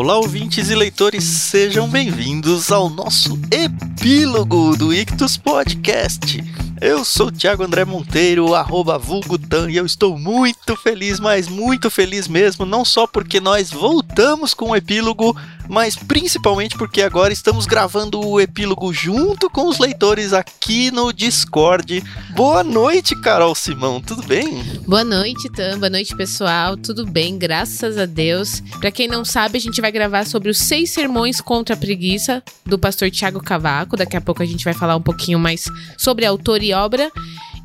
[0.00, 6.38] Olá, ouvintes e leitores, sejam bem-vindos ao nosso epílogo do Ictus Podcast.
[6.80, 12.28] Eu sou Thiago André Monteiro, arroba vulgutan, e eu estou muito feliz, mas muito feliz
[12.28, 15.36] mesmo, não só porque nós voltamos com o epílogo,
[15.68, 22.02] mas principalmente porque agora estamos gravando o epílogo junto com os leitores aqui no Discord.
[22.30, 24.62] Boa noite, Carol Simão, tudo bem?
[24.86, 25.78] Boa noite, Tam.
[25.78, 26.76] Boa noite, pessoal.
[26.76, 28.62] Tudo bem, graças a Deus.
[28.80, 32.42] Para quem não sabe, a gente vai gravar sobre os seis sermões contra a preguiça
[32.64, 33.96] do pastor Tiago Cavaco.
[33.96, 35.64] Daqui a pouco a gente vai falar um pouquinho mais
[35.96, 37.10] sobre autor e obra.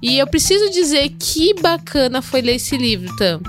[0.02, 3.40] E eu preciso dizer que bacana foi ler esse livro, Tam.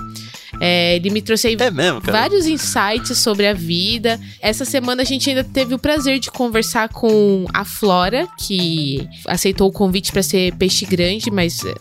[0.59, 4.19] É, ele me trouxe é mesmo, vários insights sobre a vida.
[4.41, 9.69] Essa semana a gente ainda teve o prazer de conversar com a Flora, que aceitou
[9.69, 11.73] o convite para ser peixe grande, mas é,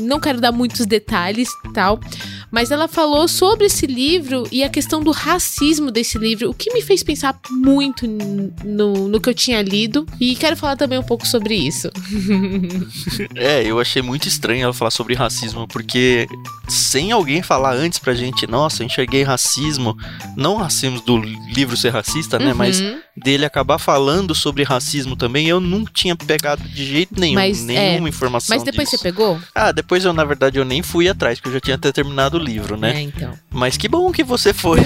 [0.00, 2.00] não quero dar muitos detalhes tal,
[2.56, 6.72] mas ela falou sobre esse livro e a questão do racismo desse livro, o que
[6.72, 11.02] me fez pensar muito no, no que eu tinha lido e quero falar também um
[11.02, 11.90] pouco sobre isso.
[13.36, 16.26] é, eu achei muito estranho ela falar sobre racismo, porque
[16.68, 19.96] sem alguém falar antes pra gente, nossa, enxerguei racismo,
[20.36, 22.56] não racismo do livro ser racista, né, uhum.
[22.56, 22.82] mas
[23.16, 28.08] dele acabar falando sobre racismo também, eu não tinha pegado de jeito nenhum, mas, nenhuma
[28.08, 29.02] é, informação Mas depois disso.
[29.02, 29.38] você pegou?
[29.54, 31.90] Ah, depois depois eu, na verdade, eu nem fui atrás, porque eu já tinha até
[31.90, 32.96] terminado o livro, né?
[32.96, 33.32] É, então.
[33.50, 34.80] Mas que bom que você foi.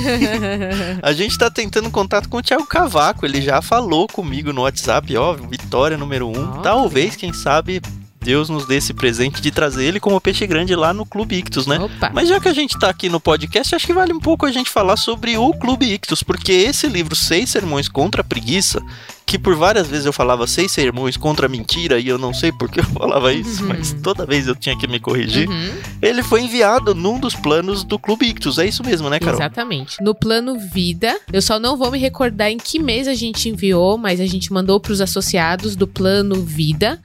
[1.03, 5.17] a gente tá tentando contato com o Thiago Cavaco, ele já falou comigo no WhatsApp,
[5.17, 6.58] ó, vitória número um.
[6.58, 7.80] Oh, Talvez, quem sabe,
[8.22, 11.67] Deus nos dê esse presente de trazer ele como peixe grande lá no Clube Ictus,
[11.67, 11.78] né?
[11.78, 12.11] Opa.
[12.12, 14.52] Mas já que a gente tá aqui no podcast, acho que vale um pouco a
[14.52, 18.83] gente falar sobre o Clube Ictus, porque esse livro, Seis Sermões contra a Preguiça,
[19.31, 22.50] que por várias vezes eu falava seis sermões contra a mentira e eu não sei
[22.50, 23.69] por que eu falava isso, uhum.
[23.69, 25.48] mas toda vez eu tinha que me corrigir.
[25.48, 25.70] Uhum.
[26.03, 29.36] Ele foi enviado num dos planos do Clube Ictus, é isso mesmo, né, Carol?
[29.36, 30.03] Exatamente.
[30.03, 33.97] No plano Vida, eu só não vou me recordar em que mês a gente enviou,
[33.97, 37.01] mas a gente mandou para os associados do plano Vida.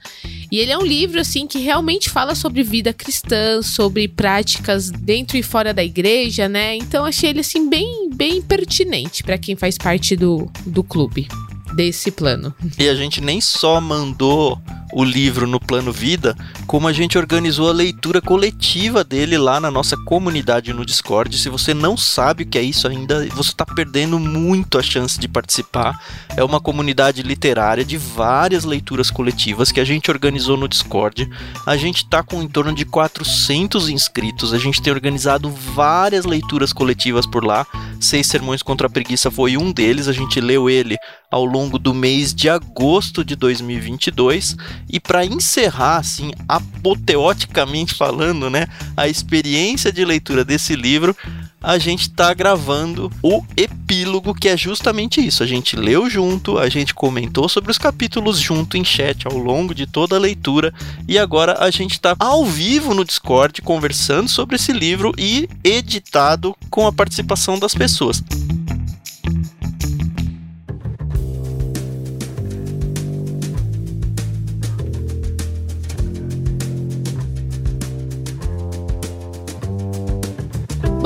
[0.50, 5.36] E ele é um livro assim que realmente fala sobre vida cristã, sobre práticas dentro
[5.36, 6.74] e fora da igreja, né?
[6.74, 11.28] Então achei ele assim bem bem pertinente para quem faz parte do, do clube
[11.76, 12.52] desse plano.
[12.78, 14.58] E a gente nem só mandou
[14.96, 16.34] o livro no Plano Vida,
[16.66, 21.36] como a gente organizou a leitura coletiva dele lá na nossa comunidade no Discord.
[21.36, 25.20] Se você não sabe o que é isso ainda, você está perdendo muito a chance
[25.20, 26.02] de participar.
[26.34, 31.28] É uma comunidade literária de várias leituras coletivas que a gente organizou no Discord.
[31.66, 34.54] A gente está com em torno de 400 inscritos.
[34.54, 37.66] A gente tem organizado várias leituras coletivas por lá.
[38.00, 40.08] Seis Sermões contra a Preguiça foi um deles.
[40.08, 40.96] A gente leu ele
[41.30, 44.56] ao longo do mês de agosto de 2022
[44.88, 48.66] e para encerrar assim apoteoticamente falando, né,
[48.96, 51.16] a experiência de leitura desse livro,
[51.62, 55.42] a gente está gravando o epílogo que é justamente isso.
[55.42, 59.74] A gente leu junto, a gente comentou sobre os capítulos junto em chat ao longo
[59.74, 60.72] de toda a leitura
[61.08, 66.54] e agora a gente está ao vivo no Discord conversando sobre esse livro e editado
[66.70, 68.22] com a participação das pessoas.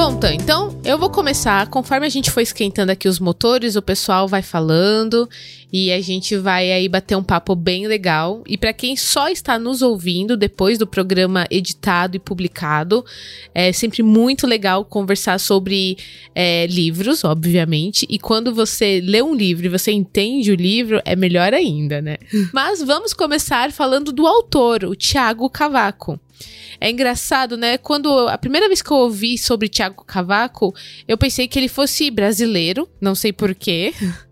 [0.01, 1.69] Bom, Tan, então eu vou começar.
[1.69, 5.29] Conforme a gente for esquentando aqui os motores, o pessoal vai falando
[5.73, 8.43] e a gente vai aí bater um papo bem legal.
[8.47, 13.05] E para quem só está nos ouvindo depois do programa editado e publicado,
[13.55, 15.97] é sempre muito legal conversar sobre
[16.35, 18.07] é, livros, obviamente.
[18.09, 22.17] E quando você lê um livro e você entende o livro, é melhor ainda, né?
[22.53, 26.19] Mas vamos começar falando do autor, o Tiago Cavaco.
[26.81, 27.77] É engraçado, né?
[27.77, 30.75] Quando a primeira vez que eu ouvi sobre Tiago Cavaco,
[31.07, 33.93] eu pensei que ele fosse brasileiro, não sei porquê.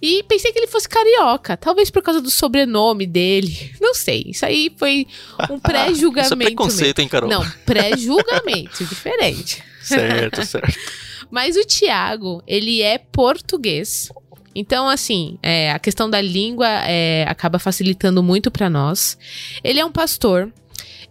[0.00, 3.72] E pensei que ele fosse carioca, talvez por causa do sobrenome dele.
[3.80, 4.24] Não sei.
[4.26, 5.06] Isso aí foi
[5.50, 6.34] um pré-julgamento.
[6.34, 7.30] Isso é preconceito, hein, Carol?
[7.30, 9.62] Não, pré-julgamento, diferente.
[9.82, 10.78] Certo, certo.
[11.30, 14.10] Mas o Tiago, ele é português.
[14.54, 19.16] Então, assim, é, a questão da língua é, acaba facilitando muito para nós.
[19.62, 20.52] Ele é um pastor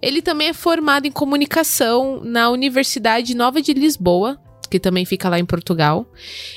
[0.02, 4.40] ele também é formado em comunicação na Universidade Nova de Lisboa,
[4.70, 6.12] que também fica lá em Portugal.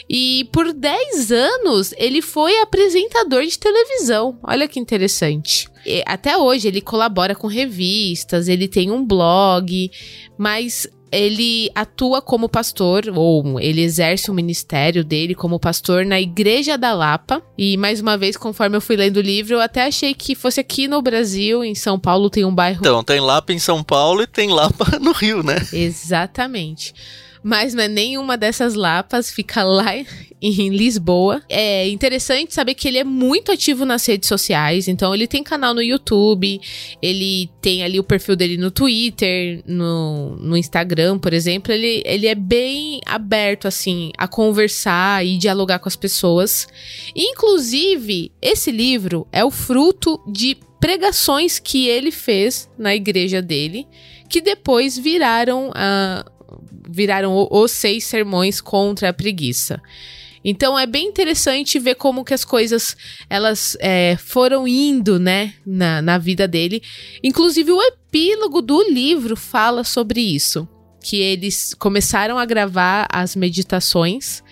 [0.08, 4.38] E por 10 anos ele foi apresentador de televisão.
[4.42, 5.68] Olha que interessante.
[5.86, 9.90] E até hoje ele colabora com revistas, ele tem um blog,
[10.36, 16.78] mas ele atua como pastor, ou ele exerce o ministério dele como pastor na Igreja
[16.78, 17.42] da Lapa.
[17.58, 20.60] E mais uma vez, conforme eu fui lendo o livro, eu até achei que fosse
[20.60, 22.78] aqui no Brasil, em São Paulo, tem um bairro.
[22.80, 25.56] Então, tem Lapa em São Paulo e tem Lapa no Rio, né?
[25.72, 26.94] Exatamente.
[27.42, 29.94] Mas não é nenhuma dessas lapas, fica lá
[30.42, 31.42] em Lisboa.
[31.48, 35.74] É interessante saber que ele é muito ativo nas redes sociais, então ele tem canal
[35.74, 36.60] no YouTube,
[37.02, 41.72] ele tem ali o perfil dele no Twitter, no, no Instagram, por exemplo.
[41.72, 46.66] Ele, ele é bem aberto, assim, a conversar e dialogar com as pessoas.
[47.14, 53.86] Inclusive, esse livro é o fruto de pregações que ele fez na igreja dele,
[54.28, 56.30] que depois viraram, uh,
[56.90, 59.80] viraram os seis sermões contra a preguiça.
[60.44, 62.96] Então é bem interessante ver como que as coisas
[63.28, 66.82] elas é, foram indo, né, na, na vida dele.
[67.22, 70.66] Inclusive o epílogo do livro fala sobre isso,
[71.02, 74.42] que eles começaram a gravar as meditações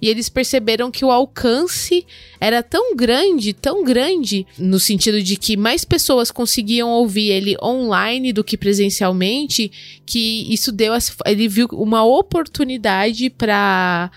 [0.00, 2.06] e eles perceberam que o alcance
[2.40, 8.32] era tão grande, tão grande, no sentido de que mais pessoas conseguiam ouvir ele online
[8.32, 9.70] do que presencialmente,
[10.06, 10.92] que isso deu.
[11.26, 14.10] Ele viu uma oportunidade para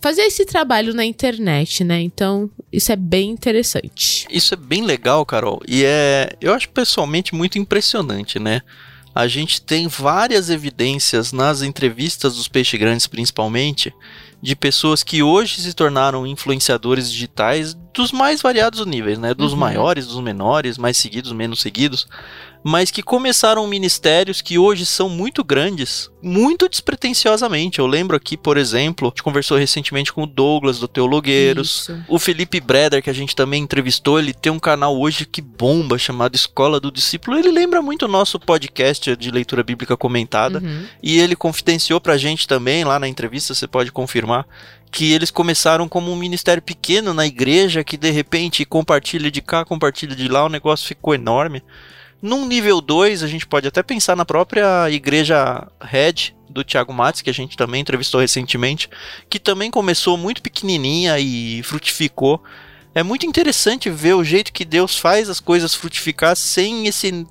[0.00, 2.00] fazer esse trabalho na internet, né?
[2.00, 4.26] Então, isso é bem interessante.
[4.30, 5.60] Isso é bem legal, Carol.
[5.66, 8.62] E é, eu acho pessoalmente muito impressionante, né?
[9.14, 13.92] A gente tem várias evidências nas entrevistas dos peixes grandes, principalmente,
[14.40, 19.34] de pessoas que hoje se tornaram influenciadores digitais dos mais variados níveis, né?
[19.34, 19.58] Dos uhum.
[19.58, 22.06] maiores, dos menores, mais seguidos, menos seguidos,
[22.62, 27.78] mas que começaram ministérios que hoje são muito grandes, muito despretensiosamente.
[27.78, 32.04] Eu lembro aqui, por exemplo, a gente conversou recentemente com o Douglas do Teologueiros, Isso.
[32.08, 35.98] o Felipe Breder, que a gente também entrevistou, ele tem um canal hoje que bomba
[35.98, 37.38] chamado Escola do Discípulo.
[37.38, 40.84] Ele lembra muito o nosso podcast de leitura bíblica comentada uhum.
[41.02, 44.46] e ele confidenciou pra gente também lá na entrevista, você pode confirmar,
[44.90, 49.64] que eles começaram como um ministério pequeno na igreja que de repente compartilha de cá,
[49.64, 51.62] compartilha de lá, o negócio ficou enorme.
[52.20, 57.20] Num nível 2, a gente pode até pensar na própria igreja Red do Thiago Matos,
[57.20, 58.90] que a gente também entrevistou recentemente,
[59.30, 62.42] que também começou muito pequenininha e frutificou.
[62.94, 67.24] É muito interessante ver o jeito que Deus faz as coisas frutificar sem esse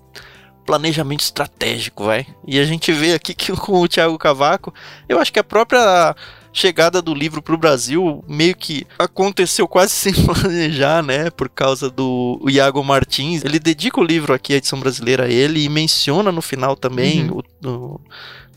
[0.65, 2.25] planejamento estratégico, vai.
[2.45, 4.73] E a gente vê aqui que com o Thiago Cavaco,
[5.09, 6.15] eu acho que a própria
[6.51, 11.29] chegada do livro para o Brasil meio que aconteceu quase sem planejar, né?
[11.29, 13.43] Por causa do Iago Martins.
[13.43, 17.29] Ele dedica o livro aqui, a edição brasileira, a ele e menciona no final também
[17.29, 17.41] uhum.
[17.63, 18.01] o, o,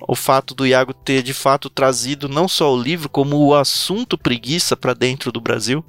[0.09, 4.17] o fato do Iago ter de fato trazido não só o livro, como o assunto
[4.17, 5.85] preguiça para dentro do Brasil.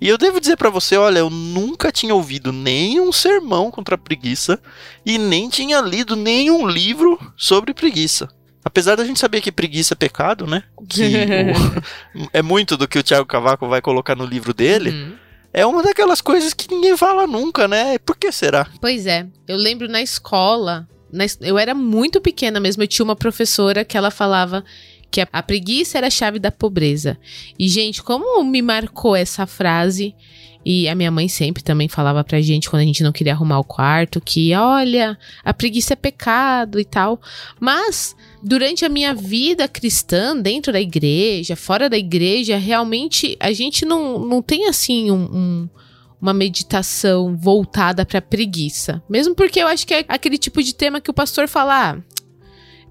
[0.00, 3.98] E eu devo dizer para você, olha, eu nunca tinha ouvido nenhum sermão contra a
[3.98, 4.60] preguiça
[5.04, 8.28] e nem tinha lido nenhum livro sobre preguiça.
[8.66, 10.64] Apesar da gente saber que preguiça é pecado, né?
[10.88, 11.04] Que
[12.18, 14.90] o, é muito do que o Thiago Cavaco vai colocar no livro dele.
[14.90, 15.14] Uhum.
[15.52, 17.96] É uma daquelas coisas que ninguém fala nunca, né?
[17.98, 18.66] Por que será?
[18.80, 19.24] Pois é.
[19.46, 23.96] Eu lembro na escola, na, eu era muito pequena mesmo, eu tinha uma professora que
[23.96, 24.64] ela falava
[25.12, 27.16] que a, a preguiça era a chave da pobreza.
[27.56, 30.12] E, gente, como me marcou essa frase.
[30.68, 33.60] E a minha mãe sempre também falava pra gente quando a gente não queria arrumar
[33.60, 37.20] o quarto que, olha, a preguiça é pecado e tal.
[37.60, 43.84] Mas durante a minha vida cristã, dentro da igreja, fora da igreja, realmente a gente
[43.84, 45.68] não, não tem assim um, um
[46.20, 49.00] uma meditação voltada para preguiça.
[49.08, 51.98] Mesmo porque eu acho que é aquele tipo de tema que o pastor fala, ah,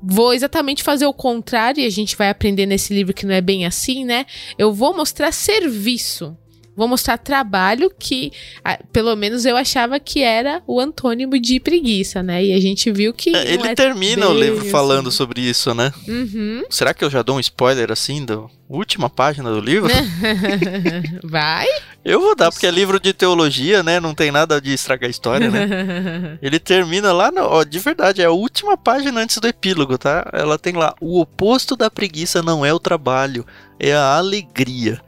[0.02, 3.42] vou exatamente fazer o contrário e a gente vai aprender nesse livro que não é
[3.42, 4.26] bem assim, né?
[4.58, 6.38] Eu vou mostrar serviço
[6.76, 8.32] vou mostrar trabalho que,
[8.92, 12.44] pelo menos eu achava que era o antônimo de preguiça, né?
[12.44, 13.36] E a gente viu que.
[13.36, 14.70] É, ele é termina o livro assim.
[14.70, 15.92] falando sobre isso, né?
[16.08, 16.64] Uhum.
[16.70, 19.92] Será que eu já dou um spoiler assim da última página do livro?
[21.24, 21.68] Vai?
[22.04, 24.00] Eu vou dar, porque é livro de teologia, né?
[24.00, 26.38] Não tem nada de estragar a história, né?
[26.42, 30.30] ele termina lá, no, ó, de verdade, é a última página antes do epílogo, tá?
[30.34, 33.46] Ela tem lá: o oposto da preguiça não é o trabalho,
[33.80, 35.02] é a alegria.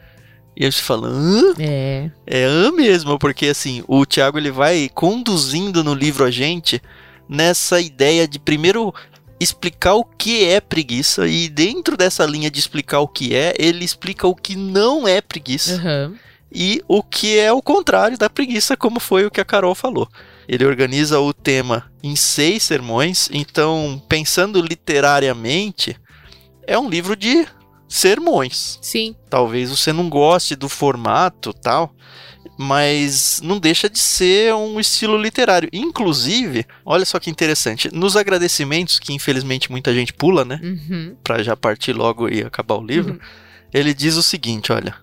[0.59, 1.53] E aí você fala, hã?
[1.59, 2.09] É.
[2.25, 6.81] É hã mesmo, porque assim, o Tiago ele vai conduzindo no livro a gente
[7.29, 8.91] nessa ideia de primeiro
[9.39, 13.85] explicar o que é preguiça e dentro dessa linha de explicar o que é, ele
[13.85, 15.75] explica o que não é preguiça.
[15.75, 16.15] Uhum.
[16.51, 20.09] E o que é o contrário da preguiça, como foi o que a Carol falou.
[20.47, 25.95] Ele organiza o tema em seis sermões, então, pensando literariamente,
[26.65, 27.45] é um livro de
[27.87, 28.77] sermões.
[28.81, 29.15] Sim.
[29.29, 31.93] Talvez você não goste do formato tal,
[32.57, 35.69] mas não deixa de ser um estilo literário.
[35.71, 40.59] Inclusive, olha só que interessante, nos agradecimentos, que infelizmente muita gente pula, né?
[40.63, 41.15] Uhum.
[41.23, 43.19] Pra já partir logo e acabar o livro, uhum.
[43.73, 44.95] ele diz o seguinte: olha.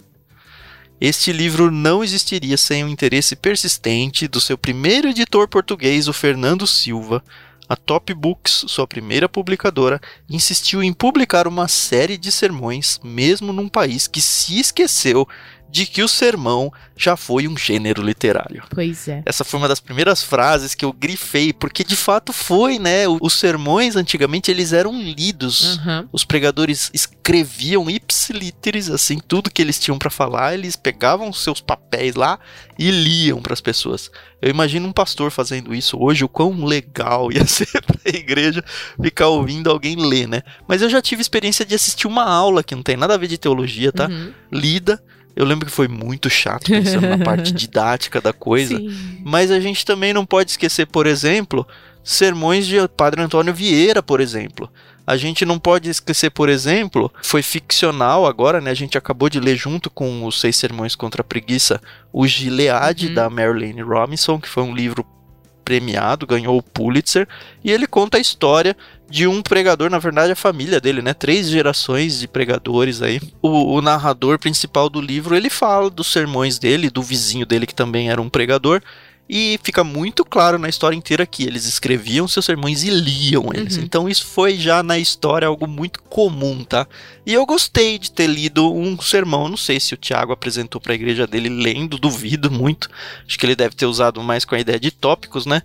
[1.00, 6.66] Este livro não existiria sem o interesse persistente do seu primeiro editor português, o Fernando
[6.68, 7.22] Silva,
[7.68, 13.68] a Top Books, sua primeira publicadora, insistiu em publicar uma série de sermões, mesmo num
[13.68, 15.26] país que se esqueceu
[15.70, 18.62] de que o sermão já foi um gênero literário.
[18.70, 19.22] Pois é.
[19.26, 23.08] Essa foi uma das primeiras frases que eu grifei, porque de fato foi, né?
[23.08, 25.78] Os sermões antigamente eles eram lidos.
[25.78, 26.08] Uhum.
[26.12, 32.14] Os pregadores escreviam ipsiliteres, assim, tudo que eles tinham para falar, eles pegavam seus papéis
[32.14, 32.38] lá
[32.78, 34.10] e liam para as pessoas.
[34.40, 38.64] Eu imagino um pastor fazendo isso hoje, o quão legal ia ser para a igreja
[39.02, 40.42] ficar ouvindo alguém ler, né?
[40.68, 43.26] Mas eu já tive experiência de assistir uma aula que não tem nada a ver
[43.26, 44.06] de teologia, tá?
[44.06, 44.32] Uhum.
[44.52, 45.02] Lida
[45.36, 48.76] eu lembro que foi muito chato pensando na parte didática da coisa.
[48.76, 49.20] Sim.
[49.24, 51.66] Mas a gente também não pode esquecer, por exemplo,
[52.02, 54.70] sermões de Padre Antônio Vieira, por exemplo.
[55.06, 58.70] A gente não pode esquecer, por exemplo, foi ficcional agora, né?
[58.70, 61.78] A gente acabou de ler junto com os Seis Sermões contra a Preguiça,
[62.12, 63.14] o Gilead, Uhum.
[63.14, 65.04] da Marilyn Robinson, que foi um livro
[65.64, 67.26] premiado, ganhou o Pulitzer,
[67.62, 68.76] e ele conta a história
[69.08, 71.14] de um pregador, na verdade a família dele, né?
[71.14, 73.20] Três gerações de pregadores aí.
[73.40, 77.74] O, o narrador principal do livro, ele fala dos sermões dele, do vizinho dele que
[77.74, 78.82] também era um pregador,
[79.28, 83.76] e fica muito claro na história inteira que eles escreviam seus sermões e liam eles.
[83.76, 83.82] Uhum.
[83.82, 86.86] Então isso foi já na história algo muito comum, tá?
[87.24, 90.92] E eu gostei de ter lido um sermão, não sei se o Tiago apresentou para
[90.92, 92.90] a igreja dele lendo, duvido muito.
[93.26, 95.62] Acho que ele deve ter usado mais com a ideia de tópicos, né?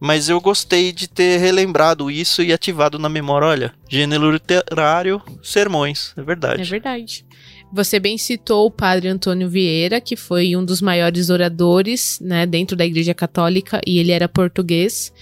[0.00, 6.12] Mas eu gostei de ter relembrado isso e ativado na memória, olha, gênero literário, sermões,
[6.16, 6.62] é verdade.
[6.62, 7.26] É verdade.
[7.72, 12.74] Você bem citou o padre Antônio Vieira, que foi um dos maiores oradores, né, dentro
[12.76, 15.12] da Igreja Católica, e ele era português.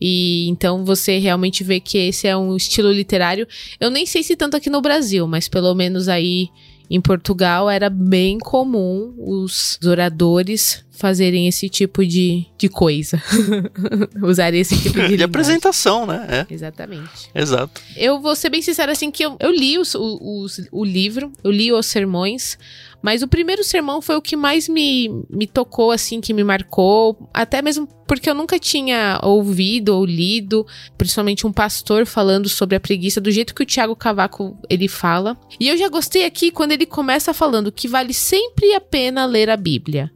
[0.00, 3.46] E então você realmente vê que esse é um estilo literário.
[3.78, 6.48] Eu nem sei se tanto aqui no Brasil, mas pelo menos aí
[6.88, 13.20] em Portugal era bem comum os oradores fazerem esse tipo de, de coisa.
[14.22, 16.26] Usarem esse tipo de, de apresentação, né?
[16.48, 17.30] É, Exatamente.
[17.34, 17.80] exato.
[17.96, 21.32] Eu vou ser bem sincera, assim, que eu, eu li os, o, os- o livro,
[21.42, 22.58] eu li os sermões,
[23.02, 27.28] mas o primeiro sermão foi o que mais me, me tocou, assim, que me marcou,
[27.32, 30.66] até mesmo porque eu nunca tinha ouvido ou lido,
[30.98, 35.36] principalmente um pastor falando sobre a preguiça, do jeito que o Tiago Cavaco, ele fala.
[35.60, 39.48] E eu já gostei aqui quando ele começa falando que vale sempre a pena ler
[39.48, 40.10] a Bíblia,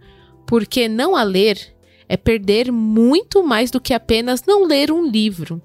[0.46, 1.74] porque não a ler
[2.08, 5.60] é perder muito mais do que apenas não ler um livro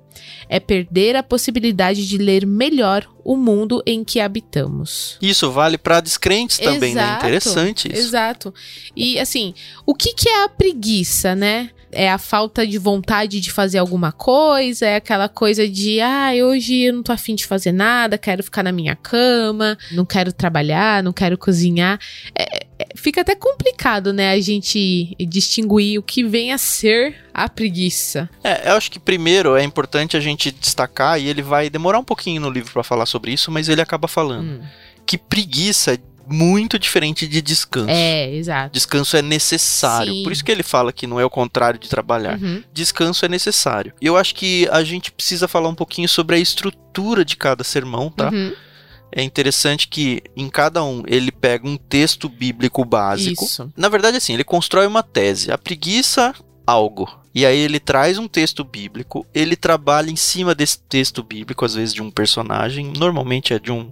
[0.47, 5.17] é perder a possibilidade de ler melhor o mundo em que habitamos.
[5.21, 7.17] Isso vale para descrentes também, né?
[7.17, 8.01] Interessante isso.
[8.01, 8.53] Exato.
[8.95, 9.53] E assim,
[9.85, 11.69] o que, que é a preguiça, né?
[11.91, 16.81] É a falta de vontade de fazer alguma coisa, é aquela coisa de, ah, hoje
[16.81, 21.01] eu não tô afim de fazer nada, quero ficar na minha cama, não quero trabalhar,
[21.01, 21.99] não quero cozinhar.
[22.35, 22.48] É-
[22.95, 28.29] fica até complicado, né, a gente distinguir o que vem a ser a preguiça.
[28.43, 32.03] É, eu acho que primeiro é importante a gente destacar, e ele vai demorar um
[32.03, 34.61] pouquinho no livro para falar sobre isso, mas ele acaba falando Hum.
[35.05, 35.97] que preguiça é
[36.31, 37.89] muito diferente de descanso.
[37.89, 38.71] É, exato.
[38.73, 40.13] Descanso é necessário.
[40.13, 40.23] Sim.
[40.23, 42.37] Por isso que ele fala que não é o contrário de trabalhar.
[42.39, 42.63] Uhum.
[42.71, 43.93] Descanso é necessário.
[43.99, 47.63] E eu acho que a gente precisa falar um pouquinho sobre a estrutura de cada
[47.63, 48.29] sermão, tá?
[48.29, 48.53] Uhum.
[49.11, 53.43] É interessante que em cada um ele pega um texto bíblico básico.
[53.43, 53.71] Isso.
[53.75, 55.51] Na verdade, assim, ele constrói uma tese.
[55.51, 56.33] A preguiça,
[56.65, 57.09] algo.
[57.33, 61.75] E aí ele traz um texto bíblico, ele trabalha em cima desse texto bíblico, às
[61.75, 63.91] vezes de um personagem, normalmente é de, um,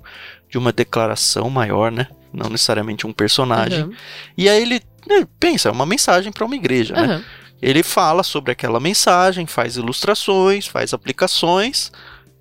[0.49, 2.07] de uma declaração maior, né?
[2.33, 3.81] Não necessariamente um personagem.
[3.81, 3.91] Aham.
[4.37, 7.03] E aí ele né, pensa, é uma mensagem para uma igreja, né?
[7.03, 7.23] Aham.
[7.61, 11.91] Ele fala sobre aquela mensagem, faz ilustrações, faz aplicações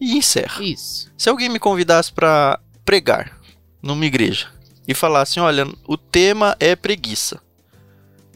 [0.01, 0.63] e encerra.
[0.63, 1.11] Isso.
[1.17, 3.39] Se alguém me convidasse para pregar
[3.83, 4.49] numa igreja
[4.89, 7.43] e falasse, olha, o tema é preguiça.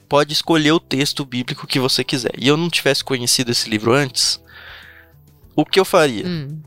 [0.09, 2.33] Pode escolher o texto bíblico que você quiser.
[2.37, 4.43] E eu não tivesse conhecido esse livro antes,
[5.55, 6.27] o que eu faria?
[6.27, 6.61] Hum.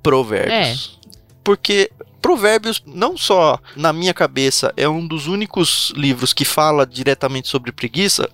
[0.00, 1.00] Provérbios.
[1.42, 1.90] Porque
[2.22, 7.70] Provérbios, não só na minha cabeça, é um dos únicos livros que fala diretamente sobre
[7.70, 8.30] preguiça,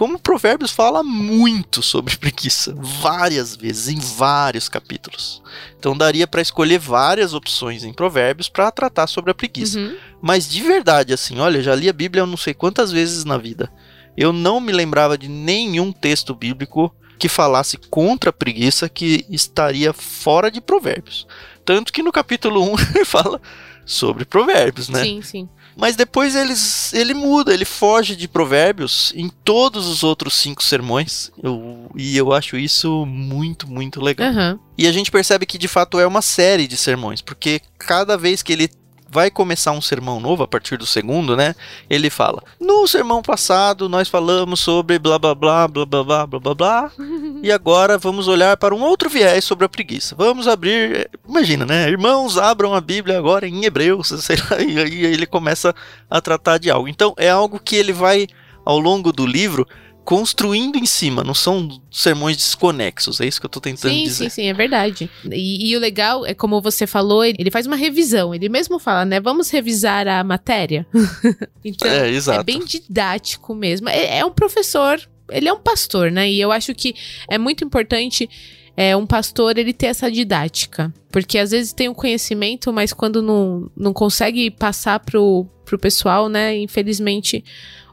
[0.00, 5.42] como Provérbios fala muito sobre preguiça, várias vezes, em vários capítulos.
[5.78, 9.78] Então daria para escolher várias opções em Provérbios para tratar sobre a preguiça.
[9.78, 9.94] Uhum.
[10.22, 13.36] Mas de verdade, assim, olha, já li a Bíblia eu não sei quantas vezes na
[13.36, 13.70] vida.
[14.16, 16.90] Eu não me lembrava de nenhum texto bíblico
[17.20, 21.26] que falasse contra a preguiça que estaria fora de Provérbios.
[21.64, 23.40] Tanto que no capítulo 1 ele fala
[23.84, 25.02] sobre Provérbios, né?
[25.04, 25.48] Sim, sim.
[25.76, 31.30] Mas depois eles, ele muda, ele foge de Provérbios em todos os outros cinco sermões.
[31.42, 34.28] Eu- e eu acho isso muito, muito legal.
[34.30, 34.58] Aham.
[34.76, 38.42] E a gente percebe que de fato é uma série de sermões, porque cada vez
[38.42, 38.68] que ele
[39.10, 41.54] vai começar um sermão novo a partir do segundo, né?
[41.88, 46.40] Ele fala: No sermão passado nós falamos sobre blá blá blá blá blá blá blá
[46.40, 46.90] blá blá.
[47.42, 50.14] e agora vamos olhar para um outro viés sobre a preguiça.
[50.16, 51.10] Vamos abrir.
[51.28, 51.88] Imagina, né?
[51.88, 55.74] Irmãos, abram a Bíblia agora em Hebreus, sei lá, e aí ele começa
[56.08, 56.88] a tratar de algo.
[56.88, 58.28] Então é algo que ele vai,
[58.64, 59.66] ao longo do livro,
[60.10, 64.24] construindo em cima, não são sermões desconexos, é isso que eu tô tentando sim, dizer.
[64.24, 65.08] Sim, sim, é verdade.
[65.30, 69.04] E, e, o legal é como você falou, ele faz uma revisão, ele mesmo fala,
[69.04, 70.84] né, vamos revisar a matéria.
[71.64, 73.88] então, é, é, bem didático mesmo.
[73.88, 75.00] É, é um professor,
[75.30, 76.92] ele é um pastor, né, e eu acho que
[77.28, 78.28] é muito importante
[78.76, 80.92] é, um pastor ele ter essa didática.
[81.12, 85.78] Porque às vezes tem o um conhecimento, mas quando não, não consegue passar pro, pro
[85.78, 87.44] pessoal, né, infelizmente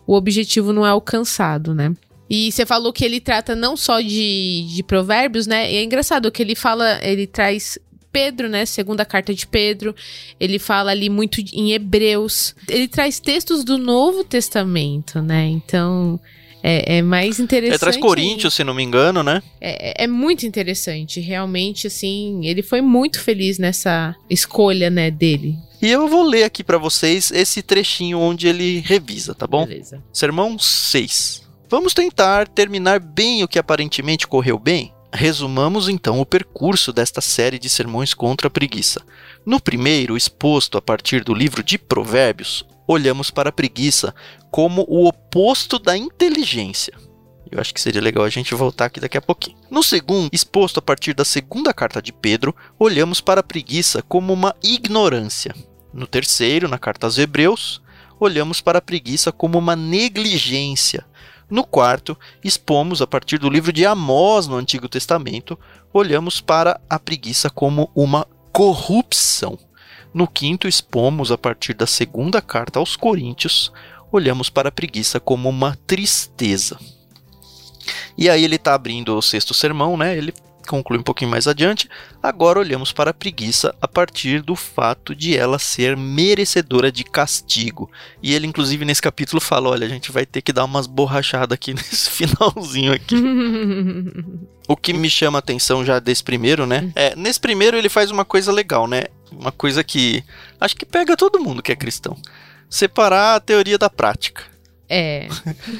[0.07, 1.93] o objetivo não é alcançado, né?
[2.29, 5.71] E você falou que ele trata não só de, de provérbios, né?
[5.71, 7.77] E é engraçado que ele fala, ele traz
[8.11, 8.65] Pedro, né?
[8.65, 9.95] Segunda carta de Pedro.
[10.39, 12.55] Ele fala ali muito em Hebreus.
[12.67, 15.45] Ele traz textos do Novo Testamento, né?
[15.45, 16.19] Então.
[16.63, 17.73] É, é mais interessante.
[17.73, 19.43] Ele traz Coríntios, se não me engano, né?
[19.61, 21.19] É, é muito interessante.
[21.19, 25.55] Realmente, assim, ele foi muito feliz nessa escolha, né, dele.
[25.81, 29.65] E eu vou ler aqui para vocês esse trechinho onde ele revisa, tá bom?
[29.67, 30.03] Beleza.
[30.11, 31.46] Sermão 6.
[31.69, 34.93] Vamos tentar terminar bem o que aparentemente correu bem?
[35.11, 39.01] Resumamos então o percurso desta série de sermões contra a preguiça.
[39.45, 44.15] No primeiro, exposto a partir do livro de Provérbios, olhamos para a preguiça
[44.49, 46.93] como o oposto da inteligência.
[47.51, 49.57] Eu acho que seria legal a gente voltar aqui daqui a pouquinho.
[49.69, 54.31] No segundo, exposto a partir da segunda carta de Pedro, olhamos para a preguiça como
[54.31, 55.53] uma ignorância.
[55.93, 57.81] No terceiro, na carta aos Hebreus,
[58.17, 61.05] olhamos para a preguiça como uma negligência.
[61.49, 65.57] No quarto, expomos a partir do livro de Amós no Antigo Testamento,
[65.93, 69.57] olhamos para a preguiça como uma corrupção.
[70.13, 73.71] No quinto, expomos a partir da segunda carta aos Coríntios,
[74.11, 76.77] olhamos para a preguiça como uma tristeza.
[78.17, 80.17] E aí ele está abrindo o sexto sermão, né?
[80.17, 80.33] Ele
[80.67, 81.89] conclui um pouquinho mais adiante.
[82.21, 87.89] Agora olhamos para a preguiça a partir do fato de ela ser merecedora de castigo.
[88.21, 91.53] E ele, inclusive, nesse capítulo fala: olha, a gente vai ter que dar umas borrachadas
[91.53, 93.15] aqui nesse finalzinho aqui.
[94.67, 96.91] o que me chama a atenção já desse primeiro, né?
[96.95, 99.05] É, nesse primeiro ele faz uma coisa legal, né?
[99.31, 100.23] Uma coisa que
[100.59, 102.17] acho que pega todo mundo que é cristão.
[102.69, 104.43] Separar a teoria da prática.
[104.89, 105.27] É.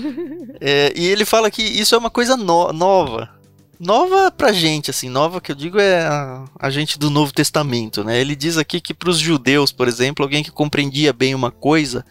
[0.60, 0.94] é.
[0.96, 3.37] E ele fala que isso é uma coisa no nova.
[3.80, 8.04] Nova pra gente, assim, nova que eu digo é a, a gente do Novo Testamento,
[8.04, 8.20] né?
[8.20, 12.04] Ele diz aqui que para os judeus, por exemplo, alguém que compreendia bem uma coisa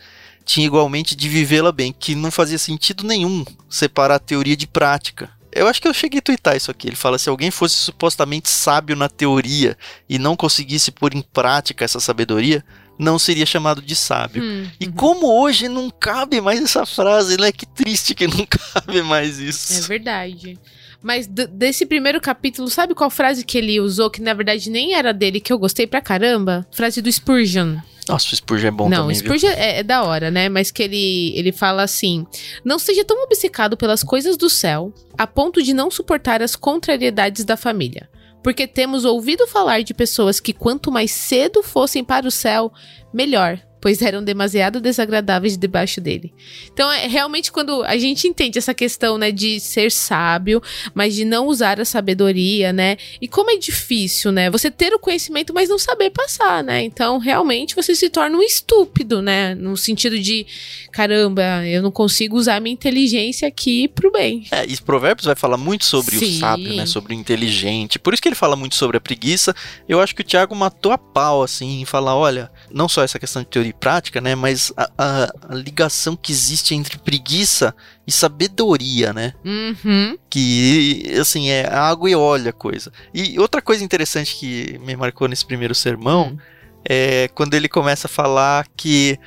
[0.44, 5.29] tinha igualmente de vivê-la bem, que não fazia sentido nenhum separar a teoria de prática.
[5.50, 6.87] Eu acho que eu cheguei a twittar isso aqui.
[6.87, 9.76] Ele fala: se alguém fosse supostamente sábio na teoria
[10.09, 12.64] e não conseguisse pôr em prática essa sabedoria,
[12.98, 14.42] não seria chamado de sábio.
[14.42, 14.92] Hum, e uhum.
[14.92, 17.50] como hoje não cabe mais essa frase, né?
[17.50, 19.79] Que triste que não cabe mais isso.
[19.79, 20.59] É verdade.
[21.02, 25.12] Mas desse primeiro capítulo, sabe qual frase que ele usou, que na verdade nem era
[25.12, 26.66] dele, que eu gostei pra caramba?
[26.72, 27.76] Frase do Spurgeon.
[28.09, 30.48] Nossa, o Spurgeon é bom não, também, Não, Spurgeon é, é, da hora, né?
[30.48, 32.24] Mas que ele, ele fala assim:
[32.64, 37.44] Não seja tão obcecado pelas coisas do céu, a ponto de não suportar as contrariedades
[37.44, 38.09] da família
[38.46, 42.72] porque temos ouvido falar de pessoas que quanto mais cedo fossem para o céu,
[43.12, 46.35] melhor, pois eram demasiado desagradáveis debaixo dele.
[46.72, 50.61] Então, é realmente quando a gente entende essa questão, né, de ser sábio,
[50.92, 52.96] mas de não usar a sabedoria, né?
[53.20, 54.51] E como é difícil, né?
[54.51, 56.83] Você ter o conhecimento, mas não saber passar, né?
[56.83, 59.55] Então, realmente você se torna um estúpido, né?
[59.55, 60.44] No sentido de,
[60.90, 64.49] caramba, eu não consigo usar minha inteligência aqui pro bem.
[64.51, 66.38] É, e Provérbios vai falar muito sobre Sim.
[66.38, 66.87] o sábio, né?
[66.87, 68.01] Sobre o inteligente.
[68.01, 69.55] Por isso que ele fala muito sobre a preguiça.
[69.88, 73.18] Eu acho que o Tiago matou a pau, assim, em falar, olha, não só essa
[73.18, 74.35] questão de teoria prática, né?
[74.35, 77.74] Mas a, a, a ligação que existe entre preguiça
[78.07, 79.35] e sabedoria, né?
[79.44, 80.16] Uhum.
[80.29, 82.92] Que, assim, é água e óleo a coisa.
[83.12, 86.38] E outra coisa interessante que me marcou nesse primeiro sermão uhum.
[86.85, 89.18] é quando ele começa a falar que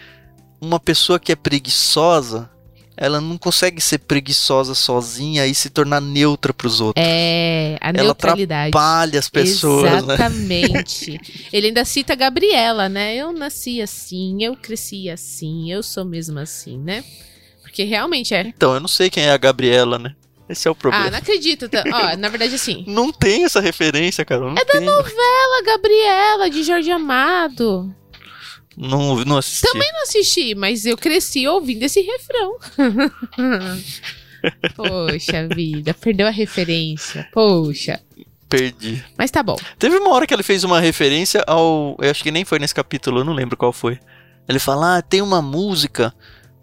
[0.61, 2.49] uma pessoa que é preguiçosa
[3.01, 7.01] ela não consegue ser preguiçosa sozinha e se tornar neutra para os outros.
[7.01, 8.71] É, a neutralidade.
[8.73, 10.15] Ela atrapalha as pessoas, né?
[10.15, 11.11] Exatamente.
[11.11, 11.19] Né?
[11.53, 13.15] Ele ainda cita a Gabriela, né?
[13.15, 17.05] Eu nasci assim, eu cresci assim, eu sou mesmo assim, né?
[17.61, 18.41] Porque realmente é.
[18.41, 20.13] Então, eu não sei quem é a Gabriela, né?
[20.49, 21.05] Esse é o problema.
[21.05, 21.69] Ah, não acredito.
[21.69, 21.83] Tá?
[21.85, 22.83] Ó, na verdade, assim.
[22.89, 24.51] Não tem essa referência, cara.
[24.57, 24.81] é tem.
[24.81, 27.93] da novela Gabriela, de Jorge Amado.
[28.79, 29.69] Não, não assisti.
[29.69, 32.57] Também não assisti, mas eu cresci ouvindo esse refrão.
[34.75, 37.27] Poxa vida, perdeu a referência.
[37.33, 37.99] Poxa.
[38.47, 39.03] Perdi.
[39.17, 39.57] Mas tá bom.
[39.77, 41.97] Teve uma hora que ele fez uma referência ao.
[42.01, 43.99] Eu acho que nem foi nesse capítulo, eu não lembro qual foi.
[44.47, 46.13] Ele fala: Ah, tem uma música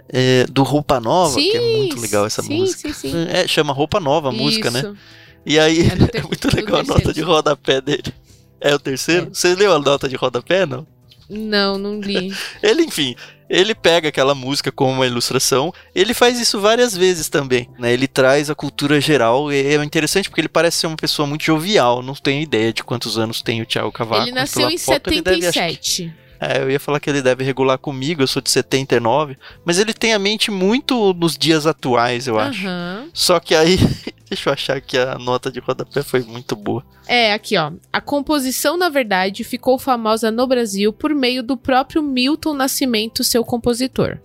[0.09, 2.93] é, do Roupa Nova, sim, que é muito legal essa sim, música.
[2.93, 4.81] Sim, sim, É, chama Roupa Nova a música, né?
[4.81, 4.97] Isso.
[5.45, 8.13] E aí É ter- é muito legal a nota de rodapé dele.
[8.59, 9.27] É o terceiro?
[9.27, 9.35] É.
[9.35, 10.87] Você leu a nota de rodapé, não?
[11.29, 12.33] Não, não li.
[12.63, 13.15] Ele, enfim,
[13.49, 15.73] ele pega aquela música como uma ilustração.
[15.95, 17.93] Ele faz isso várias vezes também, né?
[17.93, 19.53] Ele traz a cultura geral.
[19.53, 22.03] E é interessante porque ele parece ser uma pessoa muito jovial.
[22.03, 24.23] Não tenho ideia de quantos anos tem o Thiago Cavaco.
[24.23, 26.26] ele nasceu em foto ele deve, acho 77.
[26.41, 29.93] É, eu ia falar que ele deve regular comigo, eu sou de 79, mas ele
[29.93, 32.67] tem a mente muito nos dias atuais, eu acho.
[32.67, 33.09] Aham.
[33.13, 33.79] Só que aí,
[34.29, 36.85] deixa eu achar que a nota de rodapé foi muito boa.
[37.07, 37.73] É, aqui ó.
[37.93, 43.45] A composição, na verdade, ficou famosa no Brasil por meio do próprio Milton Nascimento, seu
[43.45, 44.19] compositor.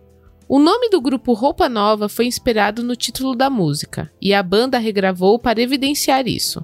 [0.53, 4.77] O nome do grupo Roupa Nova foi inspirado no título da música, e a banda
[4.77, 6.61] regravou para evidenciar isso.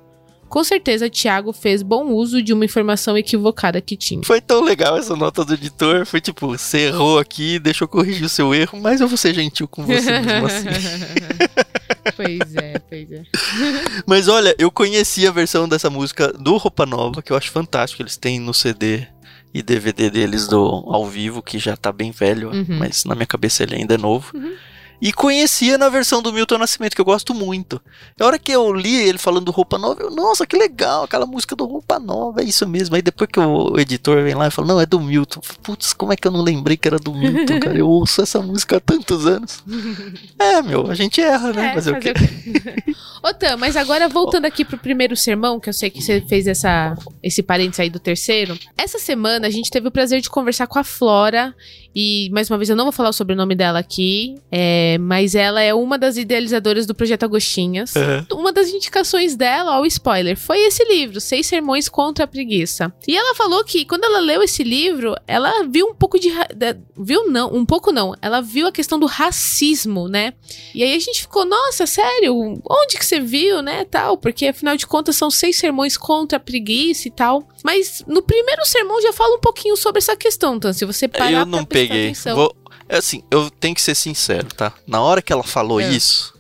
[0.50, 4.22] Com certeza, Thiago fez bom uso de uma informação equivocada que tinha.
[4.24, 8.26] Foi tão legal essa nota do editor, foi tipo, você errou aqui, deixa eu corrigir
[8.26, 10.68] o seu erro, mas eu vou ser gentil com você mesmo assim.
[12.16, 13.24] pois é, pois é.
[14.08, 18.02] Mas olha, eu conheci a versão dessa música do Roupa Nova, que eu acho fantástico,
[18.02, 19.06] eles têm no CD
[19.54, 22.78] e DVD deles do ao vivo, que já tá bem velho, Uhum.
[22.80, 24.32] mas na minha cabeça ele ainda é novo.
[24.36, 24.54] Uhum.
[25.00, 27.80] E conhecia na versão do Milton Nascimento, que eu gosto muito.
[28.20, 31.26] A hora que eu li ele falando do Roupa Nova, eu, nossa, que legal, aquela
[31.26, 32.96] música do Roupa Nova, é isso mesmo.
[32.96, 35.40] Aí depois que o editor vem lá e fala, não, é do Milton.
[35.62, 37.78] Putz, como é que eu não lembrei que era do Milton, cara?
[37.78, 39.64] Eu ouço essa música há tantos anos.
[40.40, 41.68] É, meu, a gente erra, né?
[41.68, 42.14] É, Fazer fazer o quê?
[43.24, 46.48] Ô, Tam, mas agora voltando aqui pro primeiro sermão, que eu sei que você fez
[46.48, 48.58] essa, esse parênteses aí do terceiro.
[48.78, 51.54] Essa semana a gente teve o prazer de conversar com a Flora.
[51.96, 54.36] E, mais uma vez, eu não vou falar sobre o nome dela aqui.
[54.52, 57.96] é, mas ela é uma das idealizadoras do Projeto Agostinhas.
[57.96, 58.28] Aham.
[58.32, 62.94] Uma das indicações dela, ó, o spoiler, foi esse livro, Seis Sermões contra a Preguiça.
[63.08, 66.30] E ela falou que quando ela leu esse livro, ela viu um pouco de.
[66.56, 68.14] da- Viu não, um pouco não.
[68.22, 70.34] Ela viu a questão do racismo, né?
[70.76, 72.34] E aí a gente ficou, nossa, sério?
[72.70, 73.86] Onde que você viu, né?
[73.86, 77.48] Tal, porque afinal de contas são seis sermões contra a preguiça e tal.
[77.64, 81.32] Mas no primeiro sermão já fala um pouquinho sobre essa questão, então, se você parar
[81.32, 82.06] eu não peguei.
[82.08, 82.36] atenção.
[82.36, 82.56] Vou-
[82.90, 84.74] é assim, eu tenho que ser sincero, tá?
[84.86, 85.90] Na hora que ela falou É.
[85.90, 86.34] isso,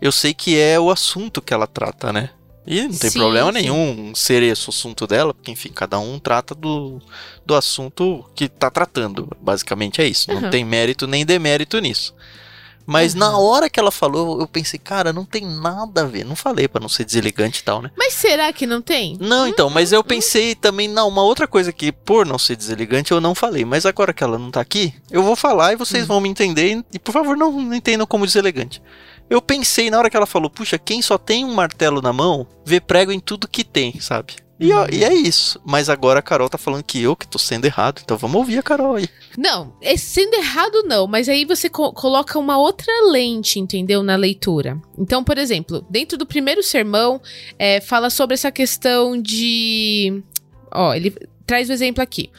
[0.00, 2.30] eu sei que é o assunto que ela trata, né?
[2.66, 3.58] E não tem Sim, problema sim.
[3.58, 7.00] nenhum ser esse o assunto dela, porque enfim, cada um trata do,
[7.44, 9.28] do assunto que tá tratando.
[9.40, 10.30] Basicamente é isso.
[10.32, 10.50] Não Uhum.
[10.50, 12.14] tem mérito nem demérito nisso.
[12.90, 13.44] Mas na Uhum.
[13.44, 16.24] hora que ela falou, eu pensei, cara, não tem nada a ver.
[16.24, 17.90] Não falei pra não ser deselegante e tal, né?
[17.96, 19.16] Mas será que não tem?
[19.20, 23.12] Não, então, mas eu pensei também, não, uma outra coisa que, por não ser deselegante,
[23.12, 23.64] eu não falei.
[23.64, 26.08] Mas agora que ela não tá aqui, eu vou falar e vocês Hum.
[26.08, 26.72] vão me entender.
[26.74, 28.82] E, e, por favor, não, não entendam como deselegante.
[29.28, 32.46] Eu pensei na hora que ela falou, puxa, quem só tem um martelo na mão,
[32.66, 34.34] vê prego em tudo que tem, sabe?
[34.60, 34.86] E, Uhum.
[34.92, 35.58] e é isso.
[35.64, 38.02] Mas agora a Carol tá falando que eu que tô sendo errado.
[38.04, 39.08] Então vamos ouvir a Carol aí.
[39.38, 44.16] Não, é sendo errado não, mas aí você co- coloca uma outra lente, entendeu, na
[44.16, 44.78] leitura.
[44.98, 47.20] Então, por exemplo, dentro do primeiro sermão,
[47.58, 50.22] é, fala sobre essa questão de...
[50.72, 51.14] Ó, ele
[51.46, 52.30] traz o exemplo aqui.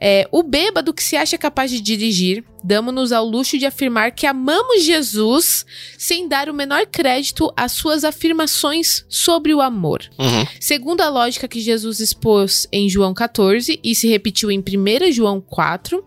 [0.00, 4.26] É, o bêbado que se acha capaz de dirigir, damos-nos ao luxo de afirmar que
[4.26, 5.66] amamos Jesus
[5.98, 10.02] sem dar o menor crédito às suas afirmações sobre o amor.
[10.18, 10.46] Uhum.
[10.60, 15.40] Segundo a lógica que Jesus expôs em João 14 e se repetiu em 1 João
[15.40, 16.04] 4,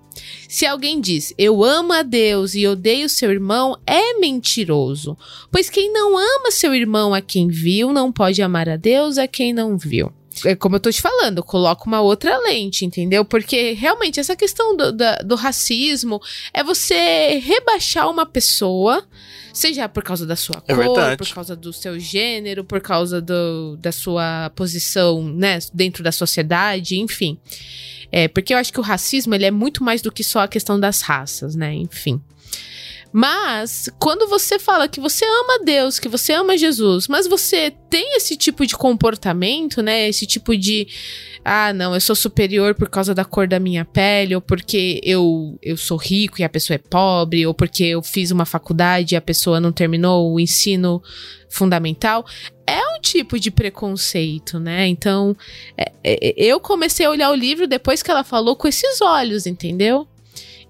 [0.47, 5.17] se alguém diz eu amo a Deus e odeio seu irmão, é mentiroso.
[5.51, 9.27] Pois quem não ama seu irmão a quem viu, não pode amar a Deus a
[9.27, 10.13] quem não viu.
[10.45, 13.25] É como eu tô te falando, coloca uma outra lente, entendeu?
[13.25, 16.21] Porque realmente essa questão do, da- do racismo
[16.53, 19.05] é você rebaixar uma pessoa,
[19.53, 21.17] seja por causa da sua É cor, verdade.
[21.17, 26.97] por causa do seu gênero, por causa do, da sua posição, né, dentro da sociedade,
[26.99, 27.37] enfim.
[28.11, 30.47] É, porque eu acho que o racismo ele é muito mais do que só a
[30.47, 31.73] questão das raças, né?
[31.73, 32.21] Enfim.
[33.13, 38.15] Mas quando você fala que você ama Deus, que você ama Jesus, mas você tem
[38.15, 40.07] esse tipo de comportamento, né?
[40.07, 40.87] Esse tipo de
[41.43, 45.57] ah, não, eu sou superior por causa da cor da minha pele, ou porque eu,
[45.61, 49.17] eu sou rico e a pessoa é pobre, ou porque eu fiz uma faculdade e
[49.17, 51.01] a pessoa não terminou o ensino
[51.49, 52.25] fundamental.
[52.65, 54.87] É um tipo de preconceito, né?
[54.87, 55.35] Então,
[55.75, 59.45] é- é- eu comecei a olhar o livro depois que ela falou com esses olhos,
[59.47, 60.07] entendeu?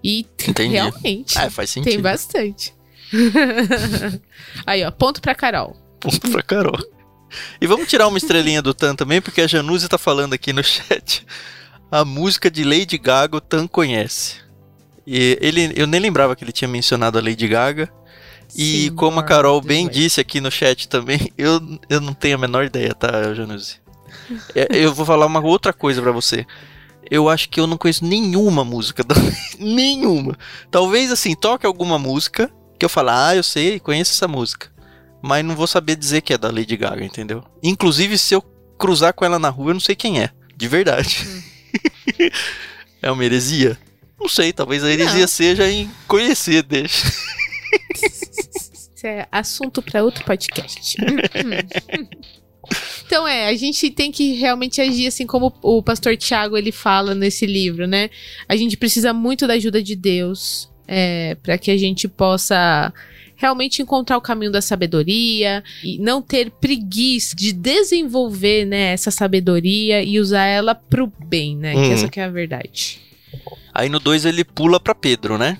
[0.03, 0.73] E Entendi.
[0.73, 1.91] realmente É, faz sentido.
[1.91, 2.73] tem bastante.
[4.65, 5.75] Aí, ó, ponto pra Carol.
[5.99, 6.77] Ponto pra Carol.
[7.59, 10.63] E vamos tirar uma estrelinha do Tan também, porque a Januse tá falando aqui no
[10.63, 11.25] chat.
[11.89, 14.35] A música de Lady Gaga o Tan conhece.
[15.05, 17.89] E ele, eu nem lembrava que ele tinha mencionado a Lady Gaga.
[18.55, 19.93] E Sim, como a Carol bem Way.
[19.95, 23.77] disse aqui no chat também, eu, eu não tenho a menor ideia, tá, Januse?
[24.53, 26.45] É, eu vou falar uma outra coisa para você.
[27.11, 29.03] Eu acho que eu não conheço nenhuma música.
[29.03, 29.13] Da...
[29.59, 30.37] nenhuma.
[30.71, 34.71] Talvez assim, toque alguma música que eu falar, ah, eu sei, conheço essa música.
[35.21, 37.43] Mas não vou saber dizer que é da Lady Gaga, entendeu?
[37.61, 38.41] Inclusive, se eu
[38.79, 40.29] cruzar com ela na rua, eu não sei quem é.
[40.55, 41.27] De verdade.
[41.27, 42.29] Hum.
[43.03, 43.77] é uma heresia?
[44.17, 45.27] Não sei, talvez a heresia não.
[45.27, 47.07] seja em conhecer, deixa.
[47.93, 50.95] Isso é assunto para outro podcast.
[53.11, 57.13] Então é, a gente tem que realmente agir assim como o pastor Tiago ele fala
[57.13, 58.09] nesse livro, né?
[58.47, 62.93] A gente precisa muito da ajuda de Deus é, para que a gente possa
[63.35, 70.01] realmente encontrar o caminho da sabedoria e não ter preguiça de desenvolver né, essa sabedoria
[70.01, 71.75] e usar ela pro bem, né?
[71.75, 71.83] Uhum.
[71.83, 73.01] Que essa que é a verdade.
[73.73, 75.57] Aí no 2 ele pula para Pedro, né?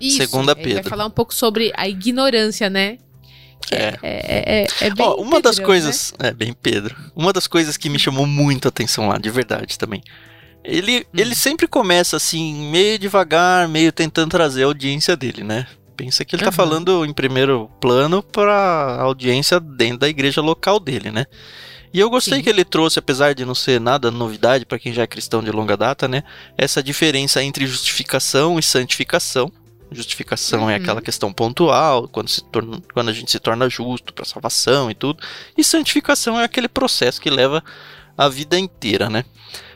[0.00, 0.70] Isso, Segunda Pedro.
[0.70, 2.98] Ele vai falar um pouco sobre a ignorância, né?
[3.70, 3.98] É.
[4.02, 6.12] É, é, é, é bem Ó, uma das coisas.
[6.18, 6.28] Né?
[6.28, 6.96] É, bem Pedro.
[7.14, 10.02] Uma das coisas que me chamou muito a atenção lá, de verdade também.
[10.64, 11.18] Ele, hum.
[11.18, 15.66] ele sempre começa assim, meio devagar, meio tentando trazer a audiência dele, né?
[15.96, 16.50] Pensa que ele uhum.
[16.50, 21.26] tá falando em primeiro plano pra audiência dentro da igreja local dele, né?
[21.92, 22.42] E eu gostei Sim.
[22.42, 25.50] que ele trouxe, apesar de não ser nada novidade para quem já é cristão de
[25.50, 26.22] longa data, né?
[26.56, 29.52] Essa diferença entre justificação e santificação.
[29.94, 30.70] Justificação é uhum.
[30.70, 34.90] é aquela questão pontual, quando, se torna, quando a gente se torna justo para salvação
[34.90, 35.22] e tudo.
[35.56, 37.62] E santificação é aquele processo que leva
[38.16, 39.24] a vida inteira, né?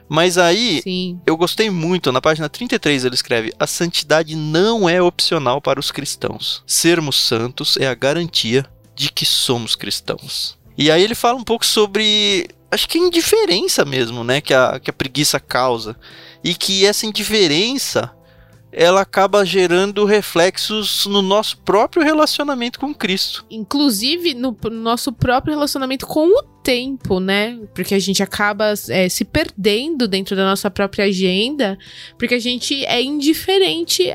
[0.09, 1.21] Mas aí, Sim.
[1.27, 5.91] eu gostei muito, na página 33 ele escreve: A santidade não é opcional para os
[5.91, 6.63] cristãos.
[6.67, 10.57] Sermos santos é a garantia de que somos cristãos.
[10.79, 12.49] E aí ele fala um pouco sobre.
[12.71, 14.41] Acho que indiferença mesmo, né?
[14.41, 15.97] Que a, que a preguiça causa.
[16.45, 18.13] E que essa indiferença
[18.79, 23.47] ela acaba gerando reflexos no nosso próprio relacionamento com Cristo.
[23.51, 27.59] Inclusive no, nosso próprio relacionamento com o tempo, né?
[27.75, 31.79] Porque a gente acaba é, se perdendo dentro da nossa própria agenda,
[32.19, 34.13] porque a gente é indiferente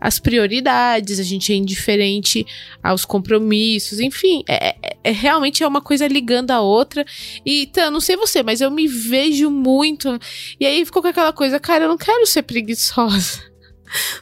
[0.00, 2.44] às prioridades, a gente é indiferente
[2.82, 7.04] aos compromissos, enfim, é, é, é realmente é uma coisa ligando a outra.
[7.46, 10.18] E tá, não sei você, mas eu me vejo muito.
[10.58, 13.46] E aí ficou com aquela coisa, cara, eu não quero ser preguiçosa.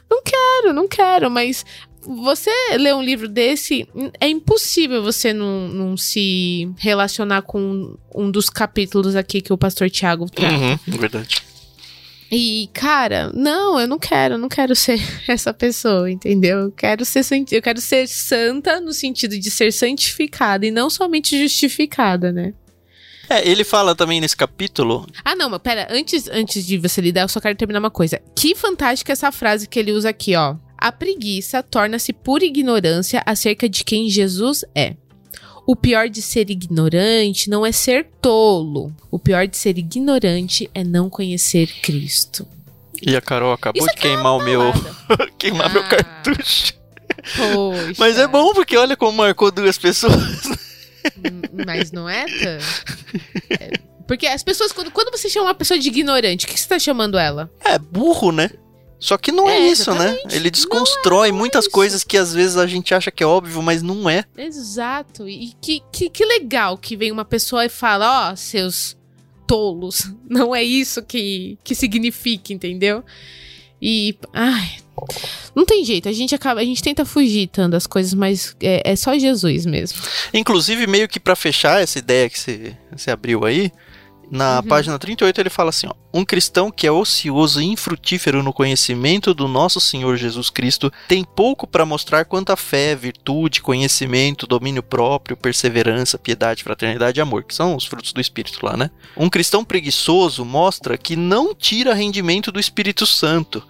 [0.09, 1.65] Não quero, não quero, mas
[2.01, 3.87] você ler um livro desse,
[4.19, 9.89] é impossível você não, não se relacionar com um dos capítulos aqui que o pastor
[9.89, 10.55] Tiago trata.
[10.55, 11.43] Uhum, verdade.
[12.29, 16.59] E, cara, não, eu não quero, eu não quero ser essa pessoa, entendeu?
[16.59, 21.39] Eu quero ser, eu quero ser santa no sentido de ser santificada e não somente
[21.41, 22.53] justificada, né?
[23.29, 25.05] É, ele fala também nesse capítulo.
[25.23, 28.21] Ah, não, mas pera, antes, antes de você lidar, eu só quero terminar uma coisa.
[28.35, 30.55] Que fantástica essa frase que ele usa aqui, ó.
[30.77, 34.95] A preguiça torna-se pura ignorância acerca de quem Jesus é.
[35.65, 38.95] O pior de ser ignorante não é ser tolo.
[39.11, 42.47] O pior de ser ignorante é não conhecer Cristo.
[43.01, 44.61] E a Carol acabou Isso de queimar o meu.
[45.37, 45.73] queimar ah.
[45.73, 46.73] meu cartucho.
[47.35, 47.93] Poxa.
[47.97, 50.15] Mas é bom porque olha como marcou duas pessoas.
[51.65, 52.25] Mas não é?
[53.49, 53.71] É,
[54.07, 56.79] porque as pessoas, quando, quando você chama uma pessoa de ignorante, o que você tá
[56.79, 57.51] chamando ela?
[57.63, 58.49] É, burro, né?
[58.99, 60.11] Só que não é, é isso, né?
[60.11, 60.19] né?
[60.31, 63.61] Ele desconstrói é, muitas é coisas que às vezes a gente acha que é óbvio,
[63.61, 64.25] mas não é.
[64.35, 65.29] Exato.
[65.29, 68.97] E que, que, que legal que vem uma pessoa e fala: Ó, oh, seus
[69.45, 70.11] tolos.
[70.27, 73.03] Não é isso que, que significa, entendeu?
[73.81, 74.17] E.
[74.33, 74.77] Ai,
[75.55, 78.91] não tem jeito, a gente acaba, a gente tenta fugir tanto das coisas, mas é,
[78.91, 79.99] é só Jesus mesmo.
[80.33, 83.71] Inclusive, meio que para fechar essa ideia que você, você abriu aí,
[84.29, 84.63] na uhum.
[84.63, 89.33] página 38 ele fala assim: ó, Um cristão que é ocioso e infrutífero no conhecimento
[89.33, 94.83] do nosso Senhor Jesus Cristo tem pouco para mostrar quanto a fé, virtude, conhecimento, domínio
[94.83, 98.91] próprio, perseverança, piedade, fraternidade e amor, que são os frutos do Espírito lá, né?
[99.15, 103.63] Um cristão preguiçoso mostra que não tira rendimento do Espírito Santo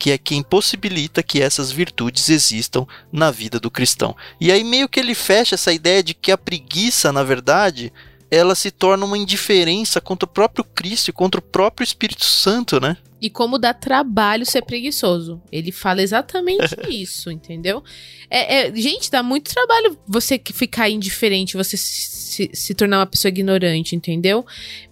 [0.00, 4.16] que é quem possibilita que essas virtudes existam na vida do cristão.
[4.40, 7.92] E aí meio que ele fecha essa ideia de que a preguiça, na verdade,
[8.30, 12.80] ela se torna uma indiferença contra o próprio Cristo e contra o próprio Espírito Santo,
[12.80, 12.96] né?
[13.20, 15.42] E como dá trabalho ser preguiçoso.
[15.52, 17.82] Ele fala exatamente isso, entendeu?
[18.30, 23.30] É, é, gente, dá muito trabalho você ficar indiferente, você se, se tornar uma pessoa
[23.30, 24.46] ignorante, entendeu?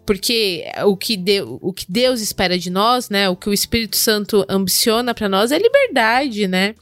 [0.09, 3.29] Porque o que, Deus, o que Deus espera de nós, né?
[3.29, 6.75] O que o Espírito Santo ambiciona para nós é liberdade, né?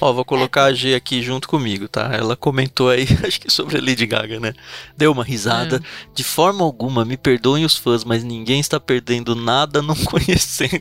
[0.00, 2.12] Ó, vou colocar a G aqui junto comigo, tá?
[2.14, 4.54] Ela comentou aí, acho que sobre a Lady Gaga, né?
[4.96, 5.82] Deu uma risada.
[5.82, 6.10] Ah.
[6.14, 10.79] De forma alguma, me perdoem os fãs, mas ninguém está perdendo nada não conhecendo.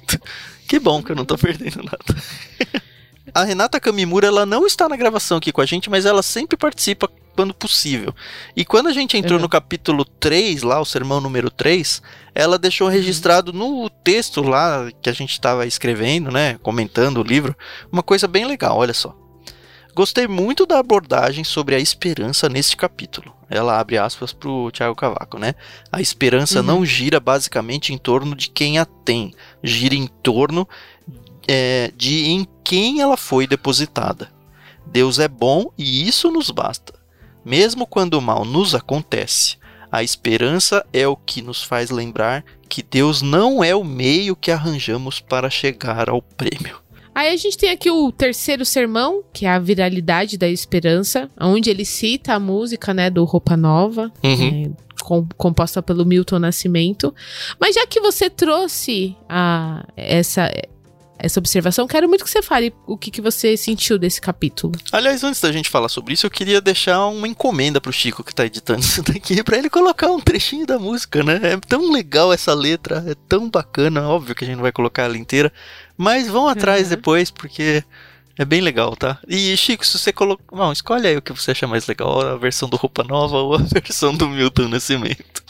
[0.68, 2.24] Que bom que eu não tô perdendo nada.
[3.34, 6.58] A Renata Kamimura, ela não está na gravação aqui com a gente, mas ela sempre
[6.58, 8.14] participa quando possível.
[8.56, 9.44] E quando a gente entrou uhum.
[9.44, 12.02] no capítulo 3, lá, o sermão número 3,
[12.36, 12.94] ela deixou uhum.
[12.94, 17.56] registrado no texto lá que a gente estava escrevendo, né, comentando o livro,
[17.92, 19.16] uma coisa bem legal, olha só.
[19.96, 23.34] Gostei muito da abordagem sobre a esperança neste capítulo.
[23.50, 25.56] Ela abre aspas para o Tiago Cavaco, né?
[25.92, 26.66] A esperança uhum.
[26.66, 30.68] não gira basicamente em torno de quem a tem, gira em torno
[31.48, 34.32] é, de em quem ela foi depositada.
[34.86, 36.94] Deus é bom e isso nos basta.
[37.44, 39.58] Mesmo quando o mal nos acontece,
[39.92, 44.52] a esperança é o que nos faz lembrar que Deus não é o meio que
[44.52, 46.80] arranjamos para chegar ao prêmio.
[47.14, 51.70] Aí a gente tem aqui o terceiro sermão, que é a viralidade da esperança, onde
[51.70, 54.66] ele cita a música, né, do Roupa Nova, uhum.
[54.68, 57.14] é, com, composta pelo Milton Nascimento.
[57.60, 60.52] Mas já que você trouxe a, essa
[61.22, 61.86] essa observação.
[61.86, 64.74] Quero muito que você fale o que, que você sentiu desse capítulo.
[64.90, 68.34] Aliás, antes da gente falar sobre isso, eu queria deixar uma encomenda pro Chico que
[68.34, 71.42] tá editando isso daqui, pra ele colocar um trechinho da música, né?
[71.44, 74.08] É tão legal essa letra, é tão bacana.
[74.08, 75.52] Óbvio que a gente não vai colocar ela inteira,
[75.98, 76.90] mas vão atrás uhum.
[76.92, 77.84] depois, porque.
[78.40, 79.20] É bem legal, tá?
[79.28, 80.42] E Chico, se você colocar.
[80.50, 83.56] Bom, escolhe aí o que você acha mais legal: a versão do Roupa Nova ou
[83.56, 85.44] a versão do Milton Nascimento.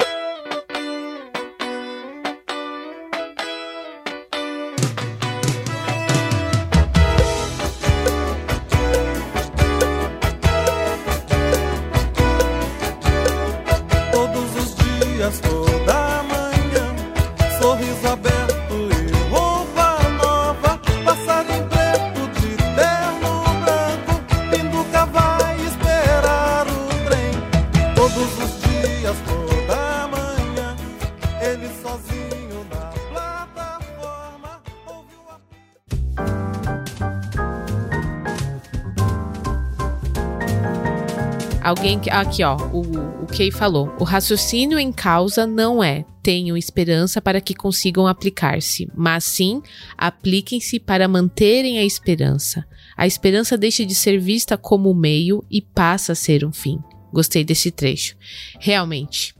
[41.90, 42.10] Alguém que.
[42.12, 42.56] Aqui, ó.
[42.72, 42.82] O,
[43.24, 43.92] o Kay falou.
[44.00, 49.64] O raciocínio em causa não é tenham esperança para que consigam aplicar-se, mas sim
[49.98, 52.64] apliquem-se para manterem a esperança.
[52.96, 56.78] A esperança deixa de ser vista como meio e passa a ser um fim.
[57.12, 58.16] Gostei desse trecho.
[58.60, 59.34] Realmente,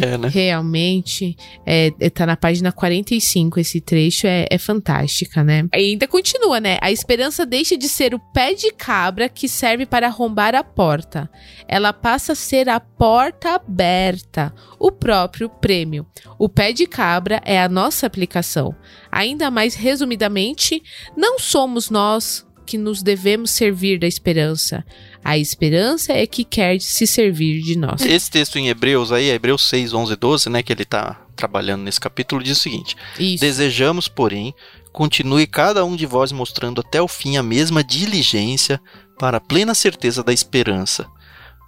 [0.00, 0.28] é, né?
[0.28, 5.66] Realmente, é, é, tá na página 45 esse trecho, é, é fantástica, né?
[5.74, 6.78] E ainda continua, né?
[6.82, 11.30] A esperança deixa de ser o pé de cabra que serve para arrombar a porta.
[11.66, 16.06] Ela passa a ser a porta aberta, o próprio prêmio.
[16.38, 18.74] O pé de cabra é a nossa aplicação.
[19.10, 20.82] Ainda mais resumidamente,
[21.16, 24.84] não somos nós que nos devemos servir da esperança.
[25.24, 28.02] A esperança é que quer se servir de nós.
[28.02, 32.00] Esse texto em Hebreus aí, Hebreus 6, 11 12, né, que ele está trabalhando nesse
[32.00, 33.40] capítulo, diz o seguinte: Isso.
[33.40, 34.52] Desejamos, porém,
[34.92, 38.80] continue cada um de vós mostrando até o fim a mesma diligência
[39.18, 41.06] para a plena certeza da esperança,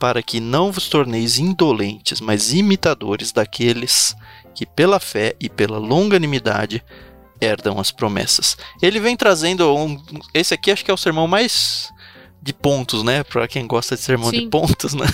[0.01, 4.15] para que não vos torneis indolentes, mas imitadores daqueles
[4.55, 6.83] que pela fé e pela longanimidade
[7.41, 8.57] herdam as promessas.
[8.83, 10.01] Ele vem trazendo um,
[10.33, 11.93] esse aqui acho que é o sermão mais
[12.41, 13.23] de pontos, né?
[13.25, 14.41] Para quem gosta de sermão Sim.
[14.41, 15.07] de pontos, né?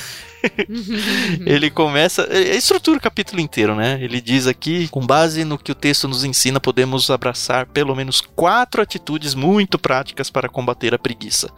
[1.46, 2.26] ele começa.
[2.30, 3.98] Ele estrutura o capítulo inteiro, né?
[4.00, 8.20] Ele diz aqui: com base no que o texto nos ensina, podemos abraçar pelo menos
[8.20, 11.50] quatro atitudes muito práticas para combater a preguiça.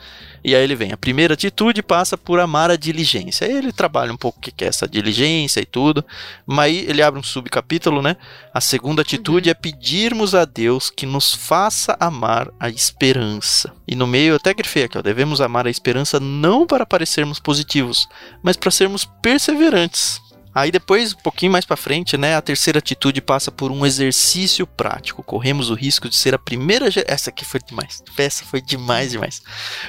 [0.44, 3.46] E aí ele vem: a primeira atitude passa por amar a diligência.
[3.46, 6.04] Aí ele trabalha um pouco o que é essa diligência e tudo,
[6.46, 8.16] mas aí ele abre um subcapítulo, né?
[8.52, 9.52] A segunda atitude uhum.
[9.52, 13.72] é pedirmos a Deus que nos faça amar a esperança.
[13.86, 17.38] E no meio, eu até grifei aqui, ó, devemos amar a esperança não para parecermos
[17.38, 18.08] positivos,
[18.42, 20.20] mas para sermos perseverantes.
[20.56, 24.66] Aí depois, um pouquinho mais para frente, né, a terceira atitude passa por um exercício
[24.66, 25.22] prático.
[25.22, 28.02] Corremos o risco de ser a primeira essa aqui foi demais.
[28.16, 29.42] Essa foi demais, demais.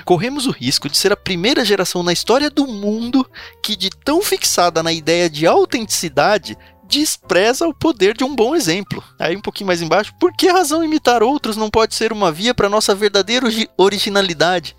[0.03, 3.25] Corremos o risco de ser a primeira geração na história do mundo
[3.63, 9.01] que de tão fixada na ideia de autenticidade despreza o poder de um bom exemplo.
[9.17, 12.53] Aí um pouquinho mais embaixo, por que razão imitar outros não pode ser uma via
[12.53, 13.47] para nossa verdadeira
[13.77, 14.75] originalidade?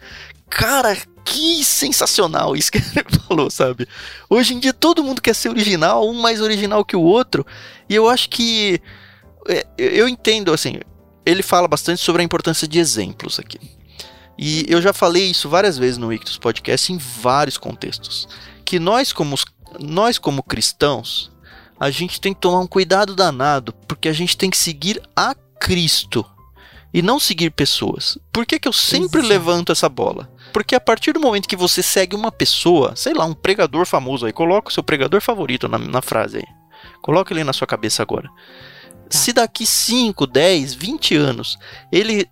[0.51, 0.94] Cara,
[1.29, 3.87] que sensacional isso que ele falou, sabe?
[4.29, 7.47] Hoje em dia todo mundo quer ser original, um mais original que o outro,
[7.88, 8.81] e eu acho que
[9.47, 10.81] é, eu entendo assim,
[11.25, 13.59] ele fala bastante sobre a importância de exemplos aqui.
[14.38, 18.27] E eu já falei isso várias vezes no Ictus Podcast em vários contextos,
[18.64, 19.37] que nós como
[19.79, 21.31] nós como cristãos,
[21.79, 25.35] a gente tem que tomar um cuidado danado, porque a gente tem que seguir a
[25.61, 26.25] Cristo
[26.92, 28.17] e não seguir pessoas.
[28.33, 29.29] Por que, que eu sempre Exato.
[29.29, 30.31] levanto essa bola?
[30.53, 34.27] Porque a partir do momento que você segue uma pessoa, sei lá, um pregador famoso
[34.27, 36.44] aí, coloca o seu pregador favorito na, na frase aí.
[37.03, 38.29] Coloca ele na sua cabeça agora.
[39.09, 39.19] Tá.
[39.19, 41.59] Se daqui 5, 10, 20 anos
[41.92, 42.29] ele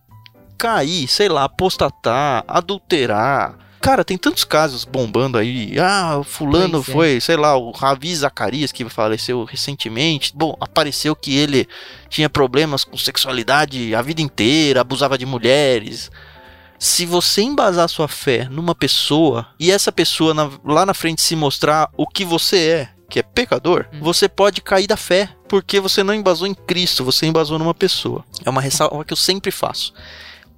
[0.59, 5.79] cair, sei lá, apostatar, adulterar, Cara, tem tantos casos bombando aí.
[5.79, 6.83] Ah, o fulano é.
[6.83, 7.21] foi, é.
[7.21, 10.33] sei lá, o Ravi Zacarias, que faleceu recentemente.
[10.35, 11.69] Bom, apareceu que ele
[12.09, 16.11] tinha problemas com sexualidade a vida inteira, abusava de mulheres.
[16.79, 21.35] Se você embasar sua fé numa pessoa e essa pessoa na, lá na frente se
[21.35, 23.99] mostrar o que você é, que é pecador, hum.
[24.01, 28.25] você pode cair da fé, porque você não embasou em Cristo, você embasou numa pessoa.
[28.45, 29.95] É uma ressalva que eu sempre faço.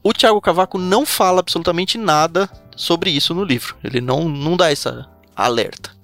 [0.02, 3.76] O Tiago Cavaco não fala absolutamente nada sobre isso no livro.
[3.84, 5.98] Ele não, não dá essa alerta.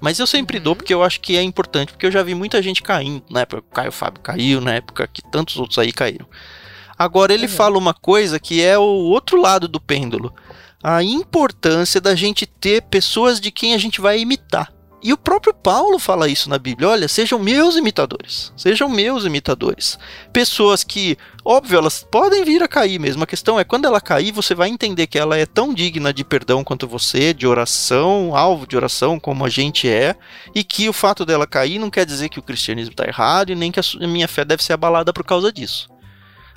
[0.00, 0.62] Mas eu sempre uhum.
[0.64, 3.40] dou porque eu acho que é importante, porque eu já vi muita gente caindo, na
[3.40, 6.26] época que o Caio Fábio caiu, na época que tantos outros aí caíram.
[7.00, 7.52] Agora ele uhum.
[7.52, 10.34] fala uma coisa que é o outro lado do pêndulo.
[10.82, 14.70] A importância da gente ter pessoas de quem a gente vai imitar.
[15.02, 19.98] E o próprio Paulo fala isso na Bíblia: olha, sejam meus imitadores, sejam meus imitadores.
[20.30, 23.24] Pessoas que, óbvio, elas podem vir a cair mesmo.
[23.24, 26.22] A questão é quando ela cair, você vai entender que ela é tão digna de
[26.22, 30.14] perdão quanto você, de oração, alvo de oração, como a gente é,
[30.54, 33.54] e que o fato dela cair não quer dizer que o cristianismo está errado e
[33.54, 35.88] nem que a minha fé deve ser abalada por causa disso.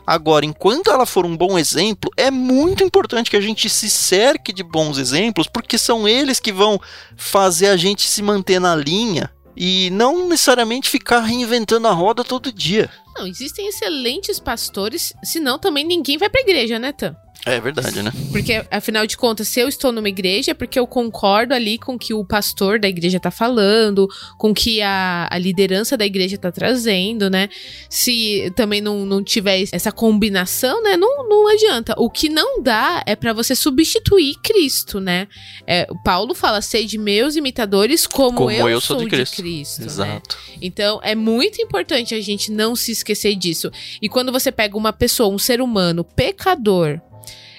[0.06, 4.52] Agora, enquanto ela for um bom exemplo, é muito importante que a gente se cerque
[4.52, 6.80] de bons exemplos, porque são eles que vão
[7.16, 12.52] fazer a gente se manter na linha e não necessariamente ficar reinventando a roda todo
[12.52, 12.90] dia.
[13.16, 17.16] Não, existem excelentes pastores, senão também ninguém vai pra igreja, né, Tan?
[17.46, 18.12] É verdade, né?
[18.32, 21.96] Porque, afinal de contas, se eu estou numa igreja, é porque eu concordo ali com
[21.96, 26.06] o que o pastor da igreja tá falando, com o que a, a liderança da
[26.06, 27.50] igreja tá trazendo, né?
[27.90, 30.96] Se também não, não tiver essa combinação, né?
[30.96, 31.94] Não, não adianta.
[31.98, 35.28] O que não dá é para você substituir Cristo, né?
[35.68, 39.36] É, Paulo fala, de meus imitadores como, como eu, eu, sou, de Cristo.
[39.36, 39.86] De Cristo né?
[39.86, 40.38] Exato.
[40.50, 40.58] Né?
[40.62, 43.70] Então, é muito importante a gente não se esquecer disso.
[44.02, 47.02] E quando você pega uma pessoa, um ser humano pecador,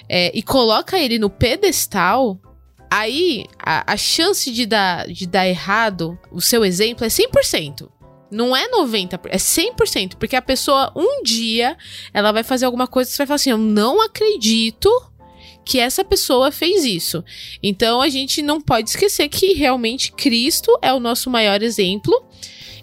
[0.09, 2.39] é, e coloca ele no pedestal,
[2.91, 7.89] aí a, a chance de dar, de dar errado, o seu exemplo, é 100%.
[8.31, 10.17] Não é 90%, é 100%.
[10.17, 11.77] Porque a pessoa, um dia,
[12.13, 14.91] ela vai fazer alguma coisa você vai falar assim: eu não acredito
[15.65, 17.25] que essa pessoa fez isso.
[17.63, 22.13] Então a gente não pode esquecer que realmente Cristo é o nosso maior exemplo.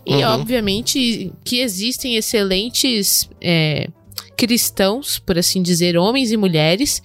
[0.06, 0.32] E uhum.
[0.32, 3.88] obviamente que existem excelentes é,
[4.36, 7.02] cristãos, por assim dizer, homens e mulheres.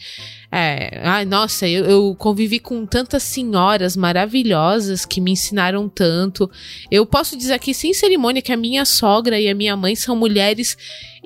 [0.51, 6.51] É, ai, nossa, eu, eu, convivi com tantas senhoras maravilhosas que me ensinaram tanto.
[6.91, 10.17] Eu posso dizer aqui sem cerimônia que a minha sogra e a minha mãe são
[10.17, 10.77] mulheres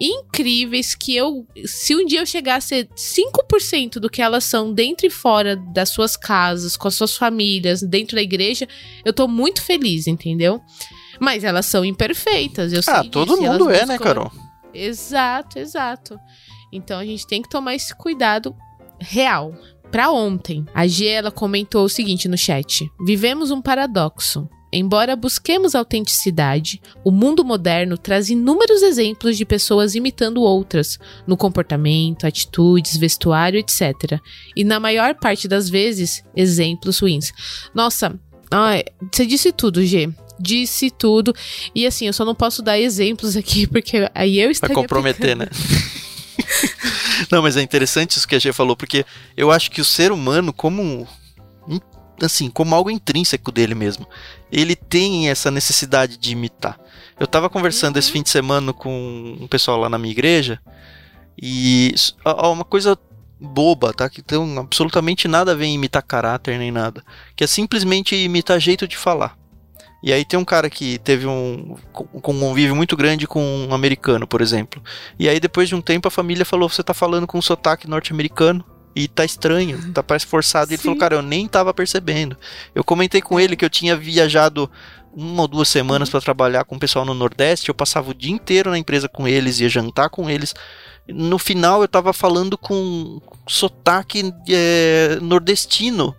[0.01, 4.73] incríveis que eu, se um dia eu chegar a ser 5% do que elas são
[4.73, 8.67] dentro e fora das suas casas, com as suas famílias, dentro da igreja,
[9.05, 10.61] eu tô muito feliz, entendeu?
[11.21, 14.33] Mas elas são imperfeitas, eu ah, todo disso, mundo é, né, Carol?
[14.73, 16.19] Exato, exato.
[16.73, 18.55] Então a gente tem que tomar esse cuidado
[19.01, 19.55] real.
[19.91, 24.49] Para ontem, a G ela comentou o seguinte no chat: Vivemos um paradoxo.
[24.73, 30.97] Embora busquemos autenticidade, o mundo moderno traz inúmeros exemplos de pessoas imitando outras,
[31.27, 34.21] no comportamento, atitudes, vestuário, etc.
[34.55, 37.33] E na maior parte das vezes, exemplos ruins.
[37.75, 38.17] Nossa,
[38.49, 40.09] ai, você disse tudo, G
[40.41, 41.35] disse tudo.
[41.75, 44.75] E assim, eu só não posso dar exemplos aqui, porque aí eu estaria...
[44.75, 45.47] Vai comprometer, né?
[47.31, 49.05] não, mas é interessante isso que a G falou, porque
[49.37, 51.07] eu acho que o ser humano, como
[52.25, 54.07] assim, como algo intrínseco dele mesmo.
[54.51, 56.79] Ele tem essa necessidade de imitar.
[57.19, 57.99] Eu tava conversando uhum.
[57.99, 60.61] esse fim de semana com um pessoal lá na minha igreja
[61.41, 62.99] e uma coisa
[63.39, 64.09] boba, tá?
[64.09, 67.03] Que tem absolutamente nada a ver em imitar caráter nem nada,
[67.35, 69.37] que é simplesmente imitar jeito de falar.
[70.03, 71.77] E aí tem um cara que teve um,
[72.15, 74.83] um convívio muito grande com um americano, por exemplo.
[75.19, 77.89] E aí depois de um tempo a família falou: "Você tá falando com um sotaque
[77.89, 80.71] norte-americano?" E tá estranho, tá parece forçado.
[80.71, 82.37] E ele falou, cara, eu nem tava percebendo.
[82.75, 84.69] Eu comentei com ele que eu tinha viajado
[85.13, 86.13] uma ou duas semanas uhum.
[86.13, 87.69] para trabalhar com o pessoal no Nordeste.
[87.69, 90.55] Eu passava o dia inteiro na empresa com eles, ia jantar com eles.
[91.09, 96.15] No final eu tava falando com sotaque é, nordestino.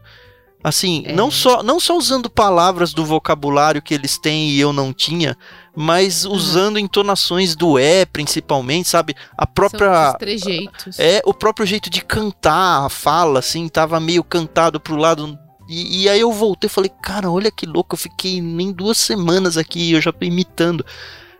[0.64, 1.14] Assim, é.
[1.14, 5.36] não, só, não só usando palavras do vocabulário que eles têm e eu não tinha,
[5.76, 6.34] mas uhum.
[6.34, 9.16] usando entonações do é, principalmente, sabe?
[9.38, 10.14] A própria.
[10.14, 11.00] trejeitos.
[11.00, 15.38] É, o próprio jeito de cantar, a fala, assim, tava meio cantado pro lado.
[15.68, 18.98] E, e aí eu voltei e falei, cara, olha que louco, eu fiquei nem duas
[19.00, 20.86] semanas aqui, eu já tô imitando.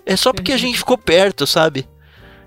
[0.04, 1.88] É só porque a gente ficou perto, sabe?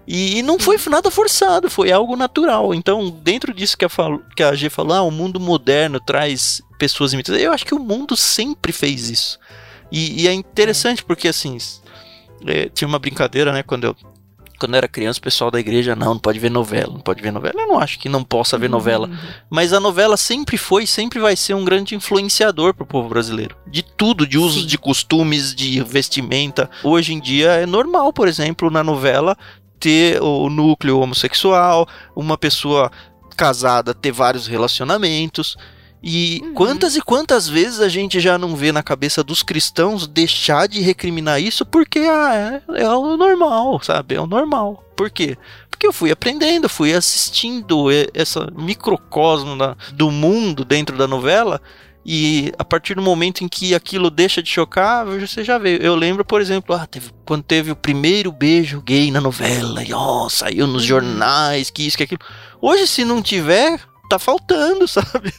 [0.06, 2.74] E, e, não foi nada forçado, foi algo natural.
[2.74, 3.88] Então, dentro disso que a,
[4.36, 7.40] que a G falou, ah, o mundo moderno traz pessoas imitadas.
[7.40, 9.38] Eu acho que o mundo sempre fez isso.
[9.90, 11.04] E, e é interessante é.
[11.06, 11.56] porque, assim,
[12.46, 13.96] é, tinha uma brincadeira, né, quando eu
[14.58, 17.20] quando eu era criança, o pessoal da igreja, não, não pode ver novela, não pode
[17.20, 17.54] ver novela.
[17.60, 19.08] Eu não acho que não possa ver novela.
[19.08, 19.16] Uhum.
[19.50, 23.56] Mas a novela sempre foi e sempre vai ser um grande influenciador pro povo brasileiro.
[23.66, 24.68] De tudo, de usos, Sim.
[24.68, 26.70] de costumes, de vestimenta.
[26.82, 29.36] Hoje em dia é normal, por exemplo, na novela
[29.80, 32.90] ter o núcleo homossexual, uma pessoa
[33.36, 35.56] casada ter vários relacionamentos.
[36.06, 36.54] E Uhum.
[36.54, 40.80] quantas e quantas vezes a gente já não vê na cabeça dos cristãos deixar de
[40.82, 44.14] recriminar isso porque ah, é, é o normal, sabe?
[44.14, 44.84] É o normal.
[44.94, 45.36] Por quê?
[45.70, 51.60] Porque eu fui aprendendo, fui assistindo essa microcosmo da- do mundo dentro da novela.
[52.06, 55.78] E a partir do momento em que aquilo deixa de chocar, você já vê.
[55.80, 59.92] Eu lembro, por exemplo, ah, teve- quando teve o primeiro beijo gay na novela, e
[59.92, 60.88] ó, saiu nos Uhum.
[60.88, 62.20] jornais, que isso, que aquilo.
[62.60, 63.80] Hoje, se não tiver,
[64.10, 65.32] tá faltando, sabe?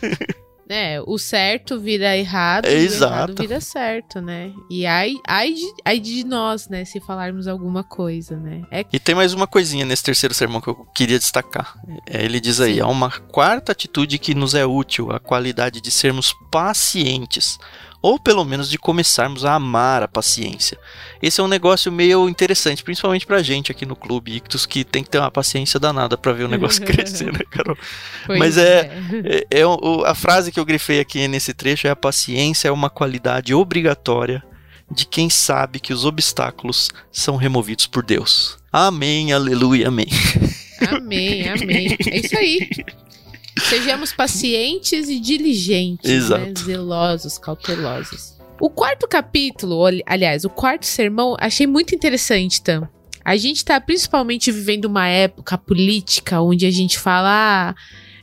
[0.67, 3.13] É, o certo vira errado, É, e o exato.
[3.13, 4.51] errado vira certo, né?
[4.69, 8.63] E ai, ai, de, ai de nós, né, se falarmos alguma coisa, né?
[8.71, 11.75] É E tem mais uma coisinha nesse terceiro sermão que eu queria destacar.
[12.07, 12.81] É, Ele diz aí: Sim.
[12.81, 17.57] há uma quarta atitude que nos é útil, a qualidade de sermos pacientes.
[18.05, 20.77] Ou pelo menos de começarmos a amar a paciência.
[21.21, 25.03] Esse é um negócio meio interessante, principalmente pra gente aqui no Clube Ictus, que tem
[25.03, 27.75] que ter uma paciência danada pra ver o negócio crescer, né, Carol?
[28.27, 28.91] Pois Mas é-
[29.49, 32.67] É, é o- o- a frase que eu grifei aqui nesse trecho é: a paciência
[32.67, 34.43] é uma qualidade obrigatória
[34.91, 38.57] de quem sabe que os obstáculos são removidos por Deus.
[38.71, 40.05] Amém, aleluia, amém.
[40.91, 41.97] Amém, amém.
[42.07, 42.69] É isso aí.
[43.59, 46.15] Sejamos pacientes e diligentes, né?
[46.15, 46.59] Exato.
[46.59, 48.35] zelosos, cautelosos.
[48.59, 52.87] O quarto capítulo, aliás, o quarto sermão, achei muito interessante, Tam.
[53.23, 57.29] A gente tá principalmente vivendo uma época política onde a gente fala.
[57.29, 57.75] ah,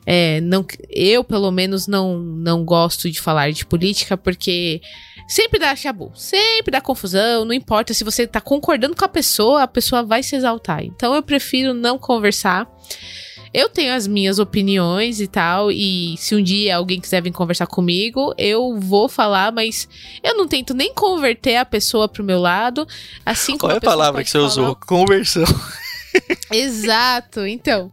[0.07, 4.81] é, não, eu, pelo menos, não, não gosto de falar de política porque
[5.29, 7.45] sempre dá chabu, sempre dá confusão.
[7.45, 10.85] Não importa se você tá concordando com a pessoa, a pessoa vai se exaltar.
[10.85, 12.69] Então eu prefiro não conversar.
[13.55, 17.67] Eu tenho as minhas opiniões e tal, e se um dia alguém quiser vir conversar
[17.67, 19.89] comigo, eu vou falar, mas
[20.23, 22.87] eu não tento nem converter a pessoa pro meu lado,
[23.27, 24.77] assim como Qual é a palavra que você falar- usou?
[24.87, 25.45] Conversão.
[26.51, 27.91] Exato, então.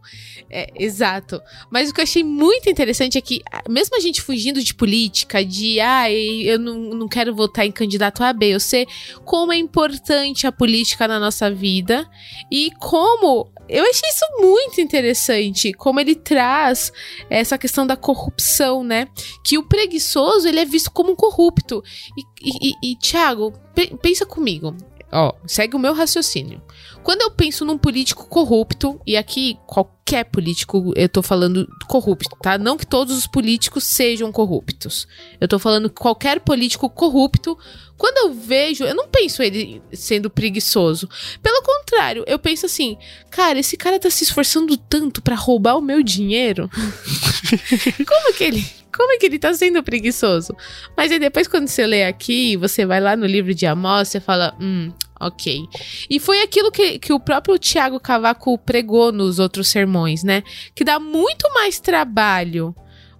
[0.52, 1.40] É, exato.
[1.70, 5.44] Mas o que eu achei muito interessante é que, mesmo a gente fugindo de política,
[5.44, 8.86] de ah, eu não, não quero votar em candidato A, B, eu sei
[9.24, 12.08] como é importante a política na nossa vida
[12.50, 13.50] e como.
[13.70, 16.92] Eu achei isso muito interessante, como ele traz
[17.28, 19.06] essa questão da corrupção, né?
[19.44, 21.82] Que o preguiçoso ele é visto como um corrupto.
[22.16, 22.22] E,
[22.70, 24.74] e, e, Thiago, pe- pensa comigo.
[25.12, 26.62] Ó, segue o meu raciocínio.
[27.02, 32.58] Quando eu penso num político corrupto, e aqui qualquer político, eu tô falando corrupto, tá?
[32.58, 35.08] Não que todos os políticos sejam corruptos.
[35.40, 37.58] Eu tô falando que qualquer político corrupto,
[37.96, 41.08] quando eu vejo, eu não penso ele sendo preguiçoso.
[41.42, 42.96] Pelo contrário, eu penso assim,
[43.30, 46.70] cara, esse cara tá se esforçando tanto pra roubar o meu dinheiro.
[48.06, 48.79] Como que ele.
[49.00, 50.54] Como é que ele tá sendo preguiçoso?
[50.94, 54.20] Mas aí depois, quando você lê aqui, você vai lá no livro de Amós, você
[54.20, 55.62] fala, hum, ok.
[56.10, 60.42] E foi aquilo que, que o próprio Tiago Cavaco pregou nos outros sermões, né?
[60.74, 62.76] Que dá muito mais trabalho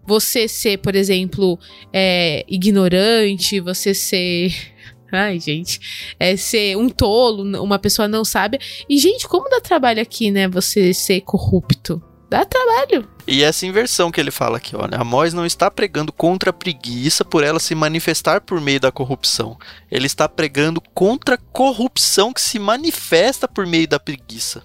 [0.07, 1.59] você ser, por exemplo,
[1.91, 4.55] é, ignorante, você ser.
[5.11, 6.15] Ai, gente.
[6.21, 8.61] É ser um tolo, uma pessoa não sábia.
[8.87, 10.47] E, gente, como dá trabalho aqui, né?
[10.47, 12.03] Você ser corrupto.
[12.31, 13.09] Dá trabalho.
[13.27, 17.25] E essa inversão que ele fala aqui, olha, Amós não está pregando contra a preguiça
[17.25, 19.59] por ela se manifestar por meio da corrupção.
[19.91, 24.63] Ele está pregando contra a corrupção que se manifesta por meio da preguiça.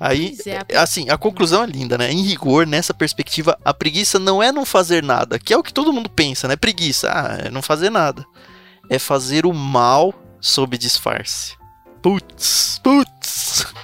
[0.00, 0.36] Aí,
[0.68, 2.10] é, assim, a conclusão é linda, né?
[2.10, 5.72] Em rigor, nessa perspectiva, a preguiça não é não fazer nada, que é o que
[5.72, 6.56] todo mundo pensa, né?
[6.56, 8.26] Preguiça, ah, é não fazer nada.
[8.90, 11.56] É fazer o mal sob disfarce.
[12.02, 13.21] Putz, putz.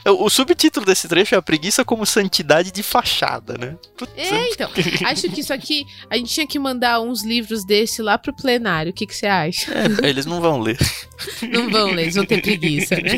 [0.07, 3.77] O o subtítulo desse trecho é a preguiça como santidade de fachada, né?
[3.97, 4.71] Putz, É, então.
[5.07, 8.91] Acho que isso aqui, a gente tinha que mandar uns livros desse lá pro plenário.
[8.91, 9.73] O que que você acha?
[10.03, 10.79] é, eles não vão ler.
[11.43, 13.11] Não vão ler, eles vão ter preguiça, né?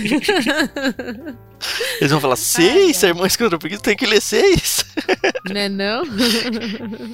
[2.01, 4.85] Eles vão falar, seis sermões contra a preguiça, tem que ler seis.
[5.51, 6.03] né não?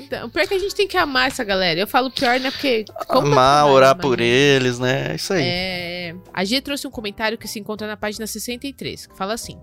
[0.04, 1.80] Então, pior que a gente tem que amar essa galera.
[1.80, 2.50] Eu falo pior, né?
[2.50, 2.84] Porque...
[3.08, 5.12] Amar, orar por eles, né?
[5.12, 5.42] É isso aí.
[5.44, 9.58] É, a G trouxe um comentário que se encontra na página 63, que fala assim: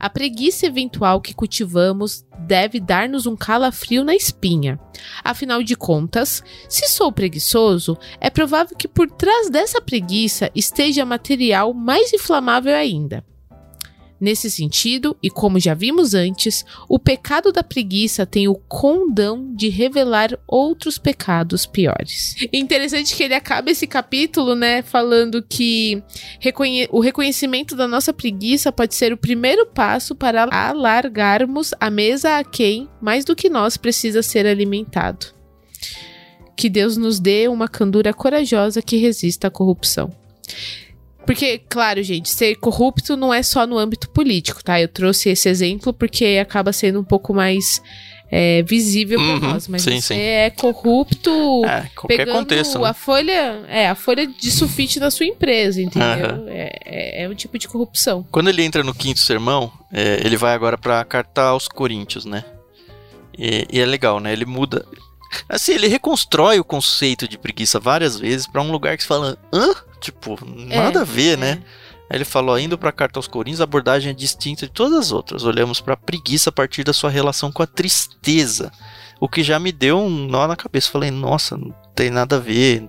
[0.00, 4.80] A preguiça eventual que cultivamos deve dar-nos um calafrio na espinha.
[5.22, 11.74] Afinal de contas, se sou preguiçoso, é provável que por trás dessa preguiça esteja material
[11.74, 13.24] mais inflamável ainda.
[14.20, 19.68] Nesse sentido, e como já vimos antes, o pecado da preguiça tem o condão de
[19.68, 22.36] revelar outros pecados piores.
[22.52, 26.02] Interessante que ele acaba esse capítulo, né, falando que
[26.38, 32.38] reconhe o reconhecimento da nossa preguiça pode ser o primeiro passo para alargarmos a mesa
[32.38, 35.26] a quem, mais do que nós, precisa ser alimentado.
[36.56, 40.10] Que Deus nos dê uma candura corajosa que resista à corrupção.
[41.26, 44.80] Porque, claro, gente, ser corrupto não é só no âmbito político, tá?
[44.80, 47.82] Eu trouxe esse exemplo porque acaba sendo um pouco mais
[48.30, 49.68] é, visível para uhum, nós.
[49.68, 50.20] Mas sim, você sim.
[50.20, 52.88] é corrupto é, pegando contexto, né?
[52.88, 56.36] a folha, é, a folha de sulfite da sua empresa, entendeu?
[56.36, 56.48] Uhum.
[56.48, 58.26] É, é, é, um tipo de corrupção.
[58.30, 62.24] Quando ele entra no quinto sermão, é, ele vai agora para a carta aos Coríntios,
[62.24, 62.44] né?
[63.38, 64.32] E, e é legal, né?
[64.32, 64.84] Ele muda.
[65.48, 69.38] Assim, ele reconstrói o conceito de preguiça várias vezes para um lugar que se fala,
[69.52, 69.74] hã?
[70.00, 71.50] Tipo, nada é, a ver, né?
[71.50, 71.54] é.
[71.56, 71.62] né?
[72.10, 74.98] Aí ele falou, indo para a carta aos Coríntios, a abordagem é distinta de todas
[74.98, 75.44] as outras.
[75.44, 78.70] Olhamos para a preguiça a partir da sua relação com a tristeza,
[79.18, 80.90] o que já me deu um nó na cabeça.
[80.90, 82.88] Falei, nossa, não tem nada a ver,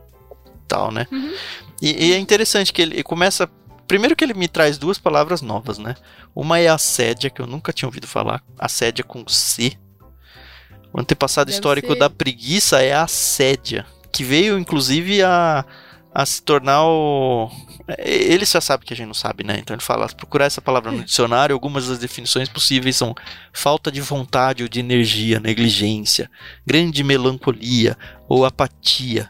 [0.67, 1.07] tal, né?
[1.11, 1.33] Uhum.
[1.81, 3.49] E, e, é interessante que ele começa.
[3.87, 5.95] Primeiro que ele me traz duas palavras novas, né?
[6.35, 9.77] Uma é assédia, que eu nunca tinha ouvido falar, assédia com C.
[10.95, 11.99] O antepassado Deve histórico ser.
[11.99, 15.65] da preguiça é a assédia, que veio inclusive a
[16.15, 17.51] a se tornar o.
[17.97, 19.57] Ele já sabe que a gente não sabe, né?
[19.59, 23.13] Então ele fala: procurar essa palavra no dicionário, algumas das definições possíveis são
[23.51, 26.31] falta de vontade ou de energia, negligência,
[26.65, 27.97] grande melancolia
[28.29, 29.29] ou apatia.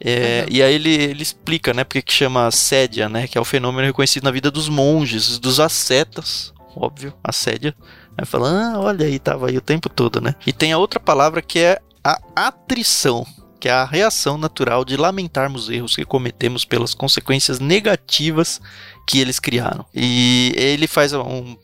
[0.00, 0.44] É.
[0.50, 3.86] E aí ele, ele explica, né, porque que chama assédia, né, que é o fenômeno
[3.86, 7.72] reconhecido na vida dos monges, dos ascetas, óbvio, assédia.
[8.16, 10.34] Aí fala, ah, olha aí, tava aí o tempo todo, né?
[10.46, 13.26] E tem a outra palavra que é a atrição,
[13.58, 18.60] que é a reação natural de lamentarmos erros que cometemos pelas consequências negativas
[19.06, 19.84] que eles criaram.
[19.94, 21.56] E ele faz um,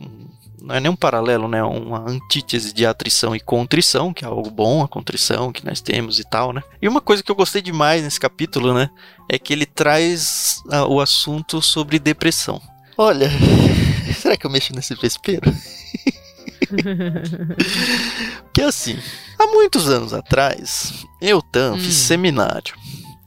[0.63, 1.63] não é nem um paralelo, né?
[1.63, 6.19] Uma antítese de atrição e contrição, que é algo bom, a contrição que nós temos
[6.19, 6.63] e tal, né?
[6.81, 8.91] E uma coisa que eu gostei demais nesse capítulo, né?
[9.29, 12.61] É que ele traz uh, o assunto sobre depressão.
[12.97, 13.31] Olha,
[14.15, 15.51] será que eu mexo nesse vespeiro?
[18.53, 18.99] que assim,
[19.39, 21.79] há muitos anos atrás, eu, Tan, hum.
[21.79, 22.75] fiz seminário.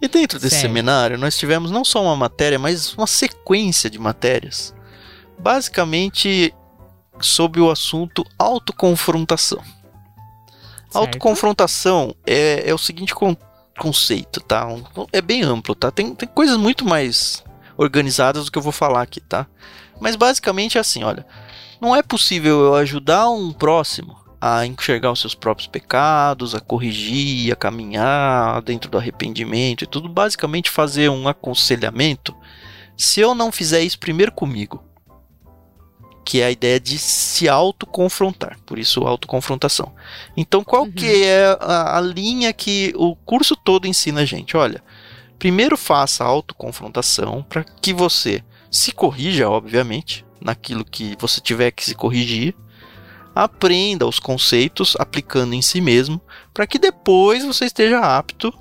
[0.02, 4.74] E dentro desse seminário, nós tivemos não só uma matéria, mas uma sequência de matérias.
[5.40, 6.54] Basicamente
[7.22, 9.60] sobre o assunto autoconfrontação.
[9.60, 10.96] Certo.
[10.96, 13.36] Autoconfrontação é, é o seguinte con
[13.80, 14.68] conceito, tá?
[14.68, 15.90] Um, é bem amplo, tá?
[15.90, 17.44] Tem, tem coisas muito mais
[17.76, 19.48] organizadas do que eu vou falar aqui, tá?
[20.00, 21.26] Mas basicamente é assim, olha.
[21.84, 27.52] Não é possível eu ajudar um próximo a enxergar os seus próprios pecados, a corrigir,
[27.52, 32.34] a caminhar dentro do arrependimento e tudo, basicamente fazer um aconselhamento,
[32.96, 34.82] se eu não fizer isso primeiro comigo.
[36.24, 39.94] Que é a ideia de se autoconfrontar, por isso autoconfrontação.
[40.38, 40.92] Então, qual uhum.
[40.94, 44.56] que é a, a linha que o curso todo ensina a gente?
[44.56, 44.82] Olha,
[45.38, 51.84] primeiro faça a autoconfrontação para que você se corrija, obviamente, naquilo que você tiver que
[51.84, 52.56] se corrigir,
[53.36, 56.22] aprenda os conceitos aplicando em si mesmo,
[56.54, 58.54] para que depois você esteja apto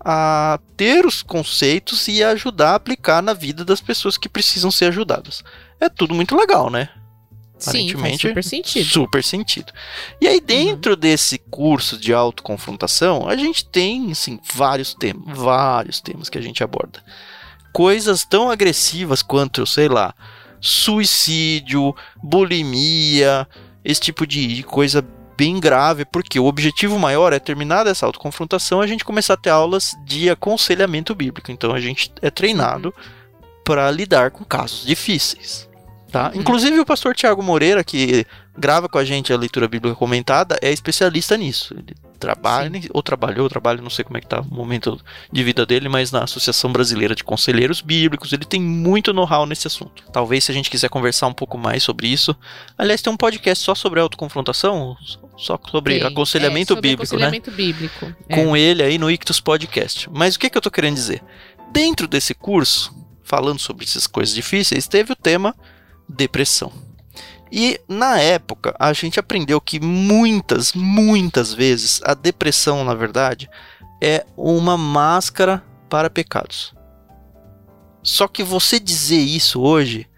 [0.00, 4.86] a ter os conceitos e ajudar a aplicar na vida das pessoas que precisam ser
[4.86, 5.42] ajudadas.
[5.80, 6.88] É tudo muito legal, né?
[7.58, 8.88] Sim, faz super sentido.
[8.88, 9.72] Super sentido.
[10.20, 10.98] E aí, dentro uhum.
[10.98, 16.62] desse curso de autoconfrontação, a gente tem, assim, vários temas, vários temas que a gente
[16.62, 17.02] aborda.
[17.72, 20.14] Coisas tão agressivas quanto, sei lá,
[20.60, 23.46] suicídio, bulimia,
[23.84, 25.04] esse tipo de coisa
[25.36, 29.50] bem grave, porque o objetivo maior é terminar essa autoconfrontação a gente começar a ter
[29.50, 31.52] aulas de aconselhamento bíblico.
[31.52, 32.92] Então a gente é treinado
[33.64, 35.68] para lidar com casos difíceis.
[36.10, 36.32] Tá?
[36.34, 36.40] Uhum.
[36.40, 38.26] Inclusive o pastor Tiago Moreira, que
[38.58, 41.74] grava com a gente a leitura bíblica comentada, é especialista nisso.
[41.74, 42.88] Ele trabalha, Sim.
[42.92, 45.00] ou trabalhou, trabalha, não sei como é que tá o momento
[45.32, 49.66] de vida dele, mas na Associação Brasileira de Conselheiros Bíblicos, ele tem muito know-how nesse
[49.66, 50.02] assunto.
[50.12, 52.36] Talvez se a gente quiser conversar um pouco mais sobre isso.
[52.76, 54.96] Aliás, tem um podcast só sobre autoconfrontação,
[55.36, 57.26] só sobre Sim, aconselhamento é, sobre bíblico, né?
[57.26, 57.56] aconselhamento né?
[57.56, 58.14] bíblico.
[58.28, 58.34] É.
[58.34, 60.10] Com ele aí no Ictus Podcast.
[60.12, 61.22] Mas o que, que eu tô querendo dizer?
[61.72, 62.92] Dentro desse curso,
[63.22, 65.54] falando sobre essas coisas difíceis, teve o tema
[66.08, 66.87] depressão.
[67.50, 73.48] E na época a gente aprendeu que muitas, muitas vezes a depressão, na verdade,
[74.00, 76.74] é uma máscara para pecados.
[78.02, 80.08] Só que você dizer isso hoje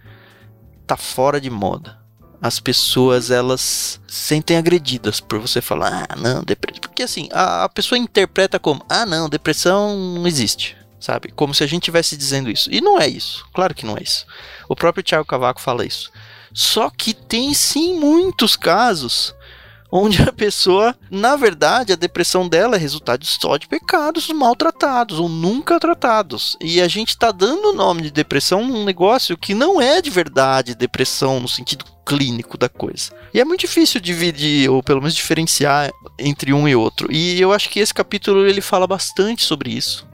[0.87, 1.99] tá fora de moda.
[2.43, 6.81] As pessoas elas sentem agredidas por você falar, ah, não, depressão.
[6.81, 11.33] Porque assim, a, a pessoa interpreta como, ah, não, depressão não existe sabe?
[11.33, 12.71] Como se a gente estivesse dizendo isso.
[12.71, 13.45] E não é isso.
[13.55, 14.27] Claro que não é isso.
[14.69, 16.13] O próprio Tiago Cavaco fala isso.
[16.53, 19.35] Só que tem sim muitos casos
[19.93, 25.29] onde a pessoa, na verdade, a depressão dela é resultado só de pecados maltratados ou
[25.29, 26.57] nunca tratados.
[26.61, 30.11] E a gente está dando o nome de depressão num negócio que não é de
[30.11, 33.13] verdade depressão no sentido clínico da coisa.
[33.35, 37.13] E é muito difícil dividir ou pelo menos diferenciar entre um e outro.
[37.13, 40.09] E eu acho que esse capítulo ele fala bastante sobre isso.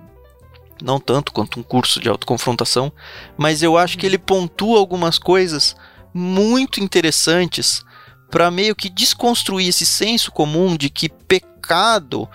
[0.82, 2.92] Não tanto quanto um curso de autoconfrontação,
[3.36, 5.74] mas eu acho que ele pontua algumas coisas
[6.16, 7.84] muito interessantes
[8.30, 12.28] para meio que desconstruir esse senso comum de que pecado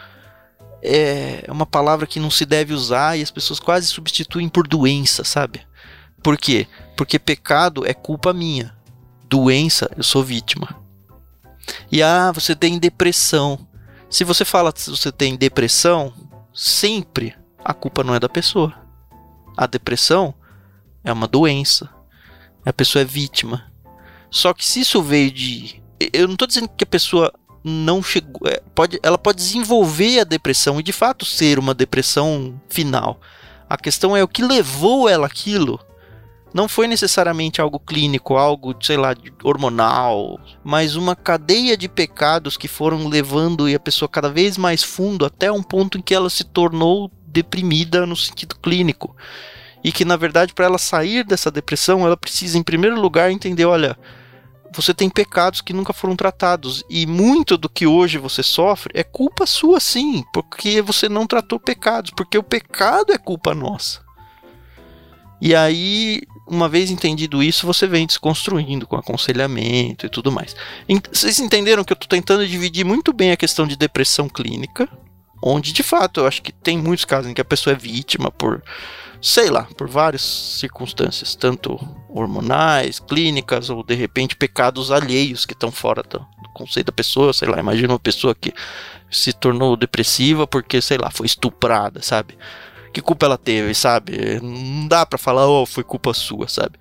[0.82, 5.23] é uma palavra que não se deve usar e as pessoas quase substituem por doença,
[5.23, 5.61] sabe?
[6.23, 6.67] Por quê?
[6.95, 8.75] Porque pecado é culpa minha.
[9.27, 10.75] Doença, eu sou vítima.
[11.91, 13.67] E ah, você tem depressão.
[14.09, 16.13] Se você fala que você tem depressão,
[16.53, 18.73] sempre a culpa não é da pessoa.
[19.57, 20.34] A depressão
[21.03, 21.89] é uma doença.
[22.65, 23.70] A pessoa é vítima.
[24.32, 25.82] Só que se isso veio de
[26.13, 27.32] eu não estou dizendo que a pessoa
[27.63, 28.47] não chegou.
[28.47, 33.19] É, pode, ela pode desenvolver a depressão e de fato ser uma depressão final.
[33.69, 35.79] A questão é o que levou ela aquilo.
[36.53, 42.67] Não foi necessariamente algo clínico, algo, sei lá, hormonal, mas uma cadeia de pecados que
[42.67, 46.43] foram levando a pessoa cada vez mais fundo até um ponto em que ela se
[46.43, 49.15] tornou deprimida no sentido clínico.
[49.82, 53.65] E que na verdade, para ela sair dessa depressão, ela precisa, em primeiro lugar, entender:
[53.65, 53.97] olha,
[54.74, 56.84] você tem pecados que nunca foram tratados.
[56.89, 61.59] E muito do que hoje você sofre é culpa sua, sim, porque você não tratou
[61.59, 64.01] pecados, porque o pecado é culpa nossa.
[65.41, 70.55] E aí, uma vez entendido isso, você vem desconstruindo com aconselhamento e tudo mais.
[71.11, 74.88] Vocês entenderam que eu estou tentando dividir muito bem a questão de depressão clínica,
[75.43, 78.30] onde de fato eu acho que tem muitos casos em que a pessoa é vítima
[78.30, 78.63] por
[79.22, 85.72] sei lá, por várias circunstâncias, tanto hormonais, clínicas ou de repente pecados alheios que estão
[85.72, 88.53] fora do, do conceito da pessoa, sei lá, imagina uma pessoa que
[89.11, 92.38] se tornou depressiva porque, sei lá, foi estuprada, sabe?
[92.93, 94.39] Que culpa ela teve, sabe?
[94.41, 96.78] Não dá para falar, oh, foi culpa sua, sabe?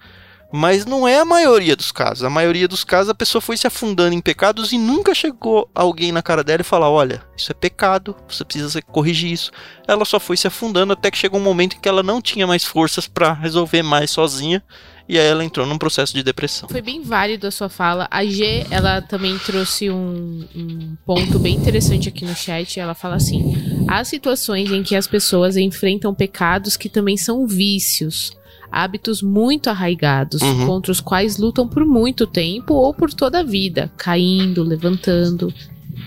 [0.53, 2.25] Mas não é a maioria dos casos.
[2.25, 6.11] A maioria dos casos a pessoa foi se afundando em pecados e nunca chegou alguém
[6.11, 9.53] na cara dela e falar: olha, isso é pecado, você precisa corrigir isso.
[9.87, 12.47] Ela só foi se afundando até que chegou um momento em que ela não tinha
[12.47, 14.63] mais forças para resolver mais sozinha.
[15.09, 16.69] E aí ela entrou num processo de depressão.
[16.69, 18.07] Foi bem válido a sua fala.
[18.13, 22.79] A G, ela também trouxe um, um ponto bem interessante aqui no chat.
[22.79, 28.39] Ela fala assim: há situações em que as pessoas enfrentam pecados que também são vícios
[28.71, 30.67] hábitos muito arraigados, uhum.
[30.67, 35.53] contra os quais lutam por muito tempo ou por toda a vida, caindo, levantando.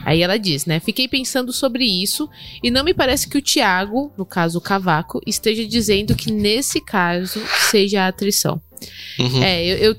[0.06, 0.80] Aí ela diz, né?
[0.80, 2.30] Fiquei pensando sobre isso
[2.62, 6.82] e não me parece que o Tiago, no caso o Cavaco, esteja dizendo que nesse
[6.82, 8.62] caso seja a atrição.
[9.20, 9.44] Uhum.
[9.44, 9.96] É, eu, eu,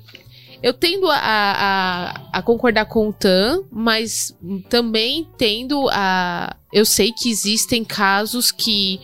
[0.63, 4.37] eu tendo a, a, a, concordar com o Tan, mas
[4.69, 6.57] também tendo a.
[6.73, 9.01] Eu sei que existem casos que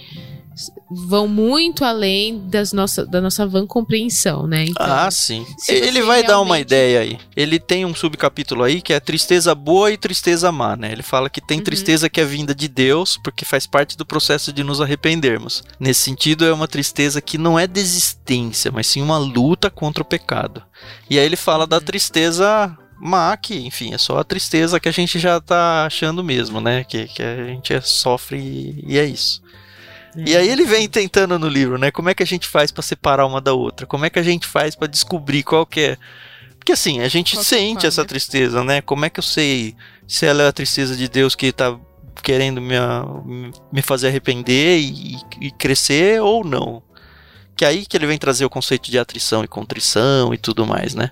[0.90, 4.64] vão muito além das nossa, da nossa van compreensão, né?
[4.64, 5.46] Então, ah, sim.
[5.68, 6.26] Ele vai realmente...
[6.26, 7.18] dar uma ideia aí.
[7.36, 10.90] Ele tem um subcapítulo aí que é tristeza boa e tristeza má, né?
[10.92, 11.64] Ele fala que tem uhum.
[11.64, 15.62] tristeza que é vinda de Deus, porque faz parte do processo de nos arrependermos.
[15.78, 20.06] Nesse sentido, é uma tristeza que não é desistência, mas sim uma luta contra o
[20.06, 20.62] pecado.
[21.08, 21.68] E aí ele fala uhum.
[21.68, 26.22] da tristeza má, que, enfim, é só a tristeza que a gente já tá achando
[26.22, 26.84] mesmo, né?
[26.84, 29.42] Que, que a gente sofre e é isso.
[30.16, 31.90] E aí ele vem tentando no livro, né?
[31.90, 33.86] Como é que a gente faz para separar uma da outra?
[33.86, 35.96] Como é que a gente faz para descobrir qual que é?
[36.58, 38.80] Porque assim, a gente qual sente essa tristeza, né?
[38.80, 39.74] Como é que eu sei
[40.06, 41.78] se ela é a tristeza de Deus que tá
[42.22, 42.74] querendo me,
[43.72, 46.82] me fazer arrepender e, e crescer ou não?
[47.56, 50.66] Que é aí que ele vem trazer o conceito de atrição e contrição e tudo
[50.66, 51.10] mais, né?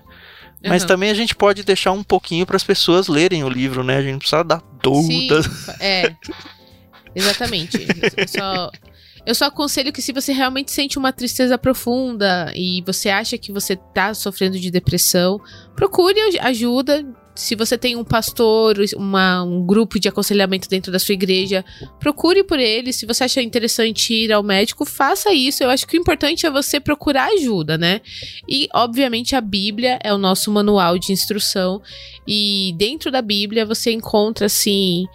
[0.61, 0.87] Mas uhum.
[0.89, 3.97] também a gente pode deixar um pouquinho para as pessoas lerem o livro, né?
[3.97, 5.45] A gente não precisa dar dúvidas.
[5.45, 6.15] Sim, é.
[7.15, 7.87] Exatamente.
[8.27, 8.69] Só,
[9.25, 13.51] eu só aconselho que se você realmente sente uma tristeza profunda e você acha que
[13.51, 15.39] você tá sofrendo de depressão,
[15.75, 17.05] procure ajuda.
[17.35, 21.63] Se você tem um pastor, uma, um grupo de aconselhamento dentro da sua igreja,
[21.97, 22.91] procure por ele.
[22.91, 25.63] Se você acha interessante ir ao médico, faça isso.
[25.63, 28.01] Eu acho que o importante é você procurar ajuda, né?
[28.47, 31.81] E, obviamente, a Bíblia é o nosso manual de instrução.
[32.27, 35.05] E dentro da Bíblia você encontra, assim,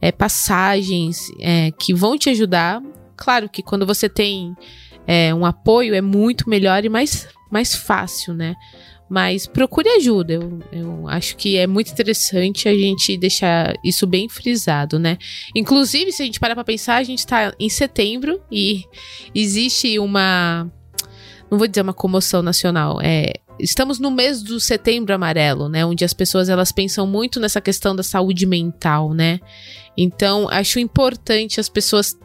[0.00, 2.82] é, passagens é, que vão te ajudar.
[3.20, 4.56] Claro que quando você tem
[5.06, 8.56] é, um apoio é muito melhor e mais, mais fácil, né?
[9.10, 10.34] Mas procure ajuda.
[10.34, 15.18] Eu, eu acho que é muito interessante a gente deixar isso bem frisado, né?
[15.54, 18.84] Inclusive, se a gente parar pra pensar, a gente está em setembro e
[19.34, 20.70] existe uma.
[21.50, 23.00] Não vou dizer uma comoção nacional.
[23.02, 25.84] É, estamos no mês do setembro amarelo, né?
[25.84, 29.40] Onde as pessoas elas pensam muito nessa questão da saúde mental, né?
[29.96, 32.16] Então, acho importante as pessoas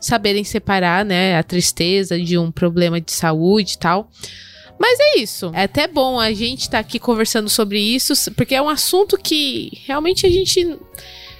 [0.00, 4.10] saberem separar, né, a tristeza de um problema de saúde e tal.
[4.78, 5.50] Mas é isso.
[5.54, 9.18] É até bom a gente estar tá aqui conversando sobre isso, porque é um assunto
[9.18, 10.78] que realmente a gente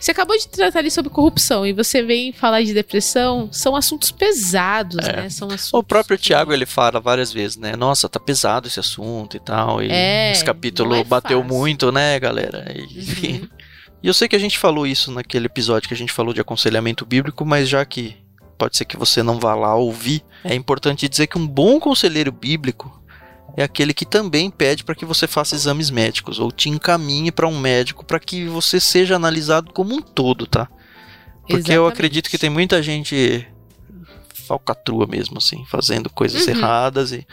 [0.01, 4.11] você acabou de tratar ali sobre corrupção e você vem falar de depressão, são assuntos
[4.11, 5.17] pesados, é.
[5.17, 5.29] né?
[5.29, 7.77] São assuntos o próprio Tiago ele fala várias vezes, né?
[7.77, 9.83] Nossa, tá pesado esse assunto e tal.
[9.83, 12.65] E é, esse capítulo é bateu muito, né, galera?
[12.75, 13.49] E, uhum.
[14.03, 16.41] e eu sei que a gente falou isso naquele episódio que a gente falou de
[16.41, 18.17] aconselhamento bíblico, mas já que
[18.61, 22.31] pode ser que você não vá lá ouvir, é importante dizer que um bom conselheiro
[22.31, 23.03] bíblico
[23.57, 27.49] é aquele que também pede para que você faça exames médicos ou te encaminhe para
[27.49, 30.67] um médico para que você seja analisado como um todo, tá?
[31.41, 31.73] Porque Exatamente.
[31.73, 33.49] eu acredito que tem muita gente
[34.47, 36.53] falcatrua mesmo, assim, fazendo coisas uhum.
[36.53, 37.27] erradas e,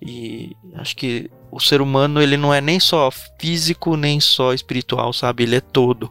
[0.00, 5.12] e acho que o ser humano ele não é nem só físico nem só espiritual,
[5.12, 5.42] sabe?
[5.42, 6.08] Ele é todo.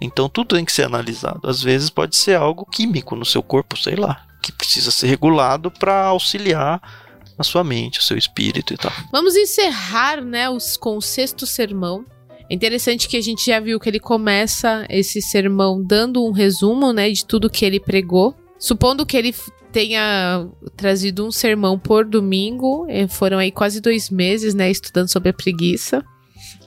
[0.00, 1.48] Então tudo tem que ser analisado.
[1.48, 5.70] Às vezes pode ser algo químico no seu corpo, sei lá, que precisa ser regulado
[5.70, 6.80] para auxiliar
[7.38, 8.92] a sua mente, o seu espírito e tal.
[9.10, 12.04] Vamos encerrar, né, os, com o sexto sermão.
[12.48, 16.92] É interessante que a gente já viu que ele começa esse sermão dando um resumo,
[16.92, 18.36] né, de tudo que ele pregou.
[18.58, 19.34] Supondo que ele
[19.72, 25.30] tenha trazido um sermão por domingo, eh, foram aí quase dois meses, né, estudando sobre
[25.30, 26.04] a preguiça.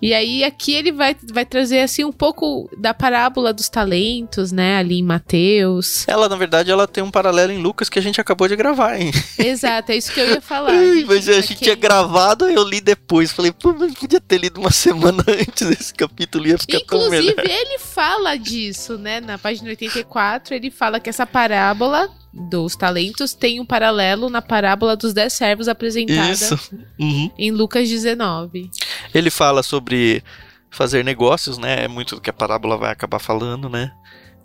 [0.02, 4.78] E aí aqui ele vai, vai trazer assim um pouco da parábola dos talentos, né,
[4.78, 6.08] ali em Mateus.
[6.08, 9.00] Ela, na verdade, ela tem um paralelo em Lucas que a gente acabou de gravar,
[9.00, 9.12] hein?
[9.38, 10.78] Exato, é isso que eu ia falar.
[10.88, 11.58] Gente, mas a gente quem...
[11.58, 13.32] tinha gravado, eu li depois.
[13.32, 17.44] Falei, pô, mas podia ter lido uma semana antes desse capítulo, ia ficar Inclusive, tão
[17.44, 17.58] melhor.
[17.62, 22.10] ele fala disso, né, na página 84, ele fala que essa parábola
[22.50, 26.60] dos talentos tem um paralelo na parábola dos dez servos apresentada
[27.00, 27.32] uhum.
[27.38, 28.70] em Lucas 19.
[29.14, 30.24] Ele fala sobre
[30.70, 31.84] fazer negócios, né?
[31.86, 33.92] É muito do que a parábola vai acabar falando, né?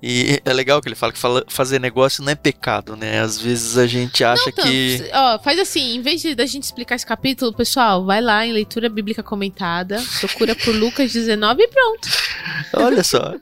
[0.02, 3.20] E é legal que ele fala que fala, fazer negócio não é pecado, né?
[3.20, 5.08] Às vezes a gente acha não, que.
[5.14, 8.52] Ó, faz assim, em vez de da gente explicar esse capítulo, pessoal, vai lá em
[8.52, 12.08] leitura bíblica comentada, procura por Lucas 19 e pronto.
[12.74, 13.32] Olha só.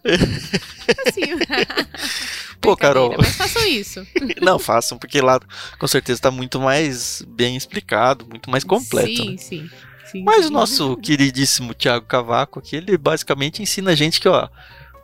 [1.07, 1.23] assim.
[2.61, 3.15] Pô, Carol.
[3.17, 4.07] Mas façam isso.
[4.43, 5.41] Não, façam, porque lá
[5.79, 9.23] com certeza está muito mais bem explicado, muito mais completo.
[9.23, 9.39] Sim, né?
[9.39, 9.71] sim.
[10.11, 14.49] Sim, Mas o nosso queridíssimo Tiago Cavaco aqui, ele basicamente ensina a gente que, ó,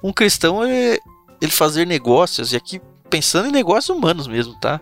[0.02, 0.98] um cristão é
[1.40, 4.80] ele fazer negócios, e aqui pensando em negócios humanos mesmo, tá?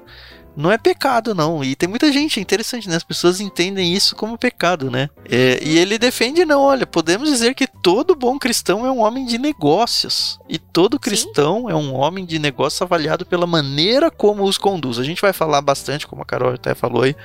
[0.56, 1.64] não é pecado, não.
[1.64, 2.96] E tem muita gente, é interessante, né?
[2.96, 5.08] As pessoas entendem isso como pecado, né?
[5.28, 9.26] É, e ele defende, não, olha, podemos dizer que todo bom cristão é um homem
[9.26, 10.38] de negócios.
[10.48, 11.72] E todo cristão Sim.
[11.72, 14.98] é um homem de negócios avaliado pela maneira como os conduz.
[14.98, 17.16] A gente vai falar bastante, como a Carol até falou aí,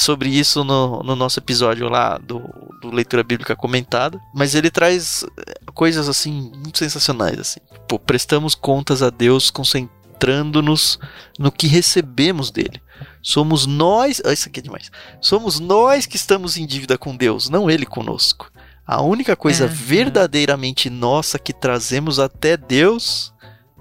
[0.00, 2.40] sobre isso no, no nosso episódio lá do,
[2.80, 4.20] do, Leitura Bíblica Comentada.
[4.34, 5.24] Mas ele traz
[5.74, 7.60] coisas, assim, muito sensacionais, assim.
[7.88, 10.98] Pô, prestamos contas a Deus concentrando-nos
[11.38, 12.80] no que recebemos dele.
[13.22, 14.90] Somos nós, ah, isso aqui é demais.
[15.20, 18.50] Somos nós que estamos em dívida com Deus, não ele conosco.
[18.86, 20.90] A única coisa é, verdadeiramente é.
[20.90, 23.32] nossa que trazemos até Deus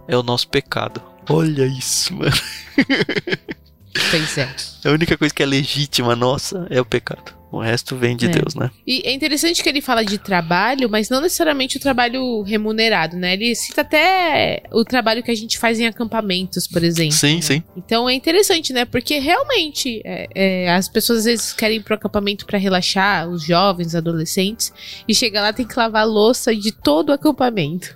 [0.07, 1.01] é o nosso pecado.
[1.29, 2.31] Olha isso, mano.
[4.09, 4.49] Pois é.
[4.85, 7.43] A única coisa que é legítima nossa é o pecado.
[7.53, 8.29] O resto vem de é.
[8.29, 8.71] Deus, né?
[8.85, 13.33] E é interessante que ele fala de trabalho, mas não necessariamente o trabalho remunerado, né?
[13.33, 17.13] Ele cita até o trabalho que a gente faz em acampamentos, por exemplo.
[17.13, 17.41] Sim, né?
[17.41, 17.63] sim.
[17.77, 18.85] Então é interessante, né?
[18.85, 23.45] Porque realmente é, é, as pessoas às vezes querem ir pro acampamento para relaxar, os
[23.45, 24.73] jovens, os adolescentes,
[25.07, 27.95] e chega lá tem que lavar a louça de todo o acampamento.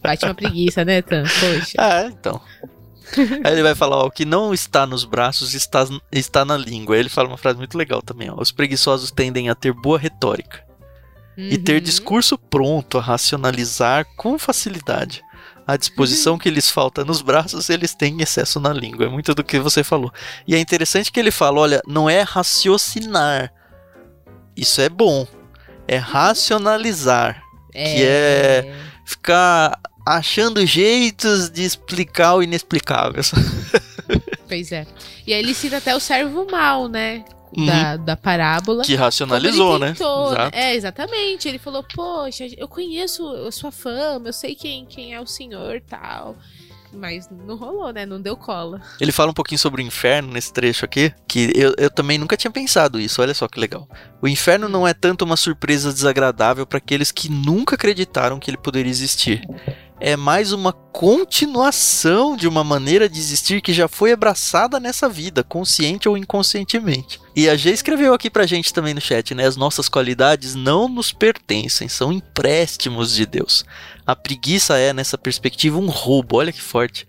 [0.00, 1.24] Bate uma preguiça, né, Tan?
[1.24, 1.74] Poxa.
[1.76, 2.40] Ah, então.
[3.44, 6.94] Aí ele vai falar: ó, o que não está nos braços está, está na língua.
[6.94, 9.98] Aí ele fala uma frase muito legal também: ó, os preguiçosos tendem a ter boa
[9.98, 10.64] retórica
[11.36, 11.48] uhum.
[11.50, 11.80] e ter uhum.
[11.80, 15.22] discurso pronto a racionalizar com facilidade.
[15.66, 16.38] A disposição uhum.
[16.38, 19.06] que lhes falta nos braços, eles têm excesso na língua.
[19.06, 20.12] É muito do que você falou.
[20.46, 23.52] E é interessante que ele fala: olha, não é raciocinar.
[24.56, 25.26] Isso é bom.
[25.88, 27.42] É racionalizar.
[27.74, 27.94] É...
[27.94, 33.22] Que é ficar achando jeitos de explicar o inexplicável.
[34.48, 34.86] Pois é.
[35.26, 37.24] E aí ele cita até o servo mal, né?
[37.52, 38.04] Da, uhum.
[38.04, 38.84] da parábola.
[38.84, 39.88] Que racionalizou, né?
[39.88, 40.36] tentou, né?
[40.36, 40.56] Exato.
[40.56, 41.48] É, exatamente.
[41.48, 45.80] Ele falou, poxa, eu conheço a sua fama, eu sei quem, quem é o senhor
[45.88, 46.36] tal.
[46.92, 48.06] Mas não rolou, né?
[48.06, 48.80] Não deu cola.
[49.00, 52.36] Ele fala um pouquinho sobre o inferno nesse trecho aqui, que eu, eu também nunca
[52.36, 53.88] tinha pensado isso, olha só que legal.
[54.22, 58.56] O inferno não é tanto uma surpresa desagradável para aqueles que nunca acreditaram que ele
[58.56, 59.42] poderia existir
[59.98, 65.42] é mais uma continuação de uma maneira de existir que já foi abraçada nessa vida,
[65.42, 67.20] consciente ou inconscientemente.
[67.34, 69.46] E a G escreveu aqui pra gente também no chat, né?
[69.46, 73.64] As nossas qualidades não nos pertencem, são empréstimos de Deus.
[74.06, 77.06] A preguiça é, nessa perspectiva, um roubo, olha que forte.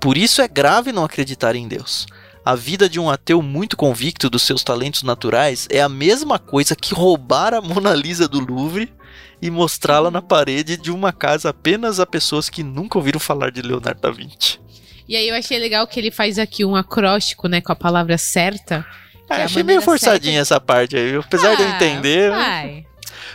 [0.00, 2.06] Por isso é grave não acreditar em Deus.
[2.42, 6.74] A vida de um ateu muito convicto dos seus talentos naturais é a mesma coisa
[6.74, 8.90] que roubar a Mona Lisa do Louvre
[9.40, 13.62] e mostrá-la na parede de uma casa apenas a pessoas que nunca ouviram falar de
[13.62, 14.60] Leonardo da Vinci.
[15.08, 18.16] E aí eu achei legal que ele faz aqui um acróstico, né, com a palavra
[18.16, 18.86] certa.
[19.28, 20.54] É, achei meio forçadinha certa...
[20.54, 22.30] essa parte aí, apesar ah, de eu ah, entender.
[22.30, 22.86] Vai.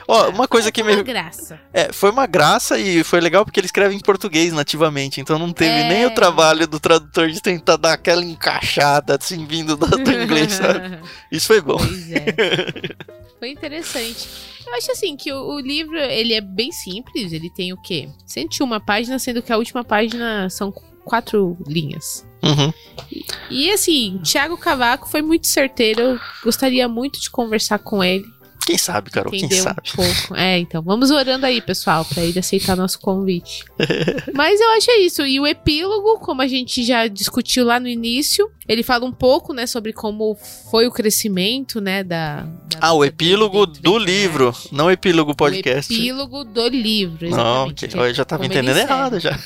[0.08, 0.94] Ó, uma coisa que me.
[0.94, 1.60] Foi uma graça.
[1.74, 5.52] É, foi uma graça e foi legal porque ele escreve em português nativamente, então não
[5.52, 5.90] teve é...
[5.90, 10.54] nem o trabalho do tradutor de tentar dar aquela encaixada, assim, vindo do, do inglês,
[10.54, 11.00] sabe?
[11.32, 11.78] Isso foi bom.
[11.78, 12.26] Pois é.
[13.40, 14.28] foi interessante.
[14.66, 18.10] Eu acho assim que o, o, livro, ele é bem simples, ele tem o quê?
[18.26, 20.72] 101 páginas, sendo que a última página são
[21.04, 22.26] quatro linhas.
[22.44, 22.74] Uhum.
[23.12, 28.26] E, e assim, Thiago Cavaco foi muito certeiro, eu gostaria muito de conversar com ele.
[28.66, 29.82] Quem sabe, Carol, Entendeu quem sabe.
[29.92, 30.36] Um pouco.
[30.36, 33.64] É, então, vamos orando aí, pessoal, para ele aceitar nosso convite.
[34.34, 35.22] Mas eu acho é isso.
[35.24, 39.54] E o epílogo, como a gente já discutiu lá no início, ele fala um pouco,
[39.54, 40.36] né, sobre como
[40.72, 42.42] foi o crescimento, né, da...
[42.42, 45.94] da ah, o epílogo do livro, não o epílogo podcast.
[45.94, 47.88] O epílogo do livro, exatamente.
[47.88, 48.10] Não, okay.
[48.10, 49.40] eu já tava entendendo errado já.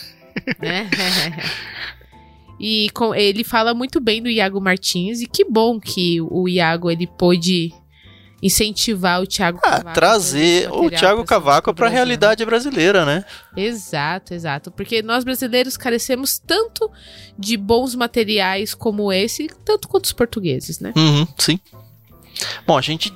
[0.59, 0.89] Né?
[2.59, 6.91] E com, ele fala muito bem do Iago Martins e que bom que o Iago
[6.91, 7.71] ele pôde
[8.41, 9.93] incentivar o Thiago ah, Cavaco.
[9.93, 13.23] Trazer o Thiago Cavaco para a realidade brasileira, né?
[13.55, 14.71] Exato, exato.
[14.71, 16.89] Porque nós brasileiros carecemos tanto
[17.37, 20.93] de bons materiais como esse, tanto quanto os portugueses, né?
[20.95, 21.59] Uhum, sim.
[22.65, 23.13] Bom, a gente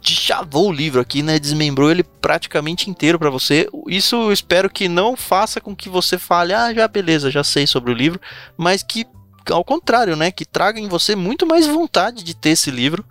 [0.00, 1.38] chavou o livro aqui, né?
[1.38, 3.68] Desmembrou ele praticamente inteiro para você.
[3.88, 7.66] Isso eu espero que não faça com que você fale, ah, já beleza, já sei
[7.66, 8.20] sobre o livro,
[8.56, 9.06] mas que
[9.50, 13.04] ao contrário, né, que traga em você muito mais vontade de ter esse livro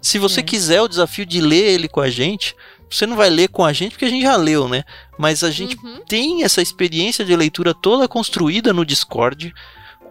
[0.00, 0.42] se você é.
[0.42, 2.54] quiser o desafio de ler ele com a gente,
[2.90, 4.84] você não vai ler com a gente porque a gente já leu, né?
[5.18, 6.00] Mas a gente uhum.
[6.06, 9.52] tem essa experiência de leitura toda construída no Discord,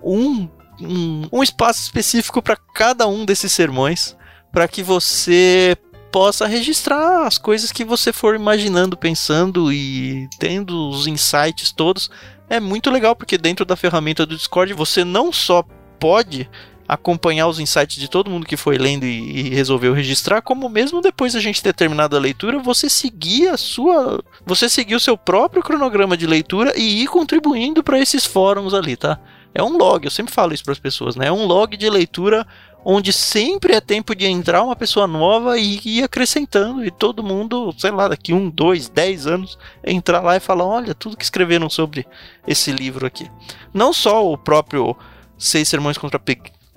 [0.04, 0.48] um,
[0.80, 4.16] um, um espaço específico para cada um desses sermões,
[4.52, 5.78] para que você
[6.12, 12.10] possa registrar as coisas que você for imaginando, pensando e tendo os insights todos.
[12.50, 15.64] É muito legal porque dentro da ferramenta do Discord você não só
[16.00, 16.50] pode
[16.88, 21.02] acompanhar os insights de todo mundo que foi lendo e, e, resolveu registrar, como mesmo
[21.02, 25.18] depois da gente ter terminado a leitura, você seguir a sua, você seguir o seu
[25.18, 29.20] próprio cronograma de leitura e ir contribuindo para esses fóruns ali, tá?
[29.54, 31.28] É um log, eu sempre falo isso para as pessoas, né?
[31.28, 32.46] É um log de leitura
[32.88, 37.74] onde sempre é tempo de entrar uma pessoa nova e ir acrescentando e todo mundo,
[37.80, 41.68] sei lá, daqui um, dois, dez anos entrar lá e falar, olha tudo que escreveram
[41.68, 42.06] sobre
[42.46, 43.28] esse livro aqui.
[43.74, 44.96] Não só o próprio
[45.38, 46.20] Seis Sermões contra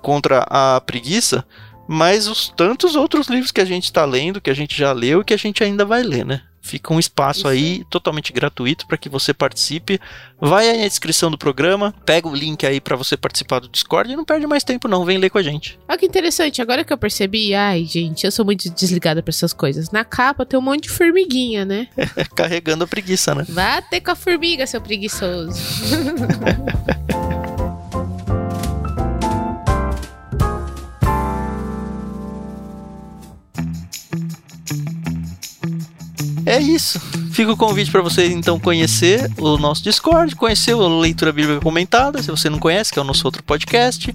[0.01, 1.45] contra a preguiça,
[1.87, 5.21] mas os tantos outros livros que a gente está lendo, que a gente já leu
[5.21, 6.41] e que a gente ainda vai ler, né?
[6.61, 7.47] Fica um espaço Isso.
[7.47, 9.99] aí totalmente gratuito para que você participe.
[10.39, 14.11] Vai aí na descrição do programa, pega o link aí para você participar do Discord
[14.11, 15.79] e não perde mais tempo não, vem ler com a gente.
[15.87, 19.53] Olha que interessante, agora que eu percebi, ai gente, eu sou muito desligada para essas
[19.53, 19.89] coisas.
[19.89, 21.87] Na capa tem um monte de formiguinha, né?
[22.35, 23.45] Carregando a preguiça, né?
[23.49, 25.59] Vá ter com a formiga, seu preguiçoso.
[36.49, 36.99] É isso.
[37.31, 42.23] Fica o convite para você então conhecer o nosso Discord, conhecer a Leitura Bíblica Comentada,
[42.23, 44.13] se você não conhece, que é o nosso outro podcast.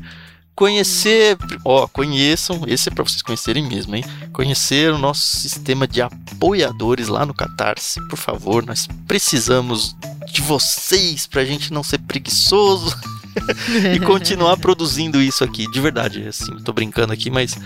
[0.52, 4.04] Conhecer, ó, conheçam, esse é para vocês conhecerem mesmo, hein?
[4.32, 9.96] Conhecer o nosso sistema de apoiadores lá no Catarse, por favor, nós precisamos
[10.32, 12.96] de vocês pra gente não ser preguiçoso
[13.94, 17.56] e continuar produzindo isso aqui, de verdade, assim, tô brincando aqui, mas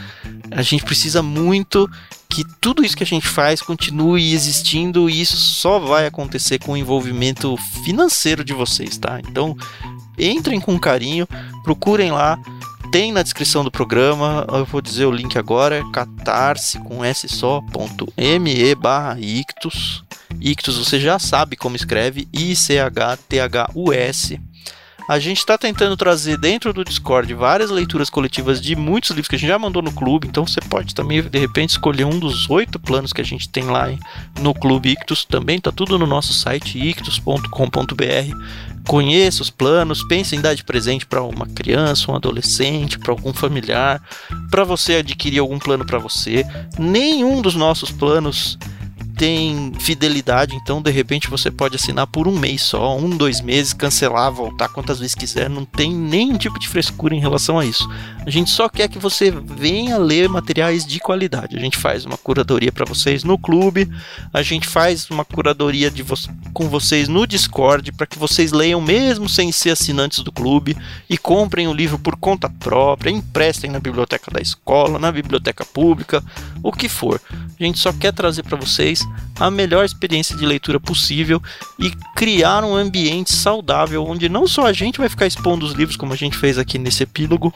[0.50, 1.88] a gente precisa muito
[2.28, 6.72] que tudo isso que a gente faz continue existindo e isso só vai acontecer com
[6.72, 9.18] o envolvimento financeiro de vocês, tá?
[9.28, 9.56] Então,
[10.18, 11.26] entrem com carinho,
[11.64, 12.38] procurem lá,
[12.92, 18.74] tem na descrição do programa, eu vou dizer o link agora, catarse com s só.me
[18.74, 20.02] barra ictus.
[20.40, 22.88] Ictus você já sabe como escreve, I-C-H-T-H-U-S.
[25.08, 29.36] A gente está tentando trazer dentro do Discord várias leituras coletivas de muitos livros que
[29.36, 32.50] a gente já mandou no clube, então você pode também, de repente, escolher um dos
[32.50, 33.88] oito planos que a gente tem lá
[34.38, 35.24] no Clube Ictus.
[35.24, 37.48] Também tá tudo no nosso site ictus.com.br.
[38.86, 43.32] Conheça os planos, pense em dar de presente para uma criança, um adolescente, para algum
[43.32, 44.02] familiar,
[44.50, 46.44] para você adquirir algum plano para você.
[46.78, 48.58] Nenhum dos nossos planos
[49.18, 53.72] tem fidelidade, então de repente você pode assinar por um mês só, um, dois meses,
[53.72, 57.90] cancelar, voltar quantas vezes quiser, não tem nenhum tipo de frescura em relação a isso.
[58.24, 61.56] A gente só quer que você venha ler materiais de qualidade.
[61.56, 63.90] A gente faz uma curadoria para vocês no clube,
[64.32, 66.14] a gente faz uma curadoria vo
[66.52, 70.76] com vocês no Discord para que vocês leiam mesmo sem ser assinantes do clube
[71.10, 76.22] e comprem o livro por conta própria, emprestem na biblioteca da escola, na biblioteca pública,
[76.62, 77.20] o que for.
[77.32, 79.00] A gente só quer trazer para vocês
[79.38, 81.42] a melhor experiência de leitura possível
[81.78, 85.96] e criar um ambiente saudável onde não só a gente vai ficar expondo os livros
[85.96, 87.52] como a gente fez aqui nesse epílogo,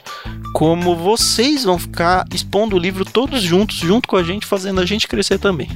[0.53, 4.85] como vocês vão ficar expondo o livro todos juntos, junto com a gente, fazendo a
[4.85, 5.69] gente crescer também.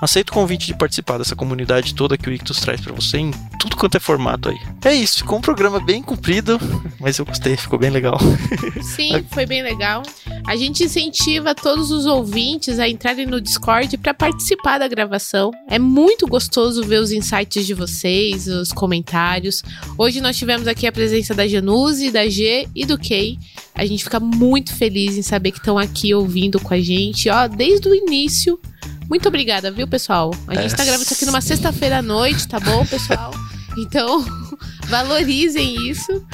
[0.00, 3.30] Aceito o convite de participar dessa comunidade toda que o Ictus traz para você em
[3.58, 4.58] tudo quanto é formato aí.
[4.84, 6.58] É isso, ficou um programa bem comprido,
[7.00, 8.18] mas eu gostei, ficou bem legal.
[8.82, 10.02] Sim, foi bem legal.
[10.46, 15.23] A gente incentiva todos os ouvintes a entrarem no Discord para participar da gravação.
[15.68, 19.62] É muito gostoso ver os insights de vocês, os comentários.
[19.96, 23.38] Hoje nós tivemos aqui a presença da Januse, da G e do Kay.
[23.74, 27.48] A gente fica muito feliz em saber que estão aqui ouvindo com a gente, ó,
[27.48, 28.60] desde o início
[29.08, 30.30] muito obrigada, viu, pessoal?
[30.46, 30.76] A gente é.
[30.76, 33.32] tá gravando isso aqui numa sexta-feira à noite, tá bom, pessoal?
[33.76, 34.24] Então,
[34.88, 36.24] valorizem isso.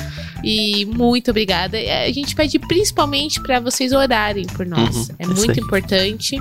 [0.42, 1.76] E muito obrigada.
[1.76, 5.08] A gente pede principalmente para vocês orarem por nós.
[5.10, 6.36] Uhum, é muito importante,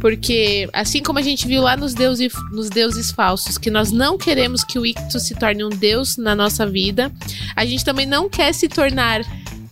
[0.00, 4.18] porque assim como a gente viu lá nos deuses, nos deuses falsos, que nós não
[4.18, 7.12] queremos que o Ictus se torne um deus na nossa vida,
[7.54, 9.22] a gente também não quer se tornar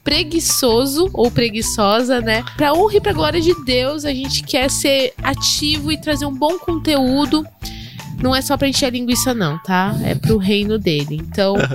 [0.05, 2.45] preguiçoso ou preguiçosa, né?
[2.57, 6.35] Pra honra e pra glória de Deus, a gente quer ser ativo e trazer um
[6.35, 7.45] bom conteúdo.
[8.23, 9.95] Não é só pra encher a linguiça, não, tá?
[10.03, 11.17] É pro reino dele.
[11.17, 11.57] Então.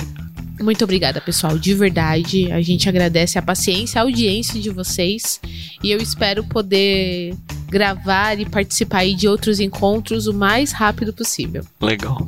[0.61, 2.51] Muito obrigada, pessoal, de verdade.
[2.51, 5.39] A gente agradece a paciência, a audiência de vocês.
[5.83, 7.35] E eu espero poder
[7.67, 11.65] gravar e participar aí de outros encontros o mais rápido possível.
[11.81, 12.27] Legal.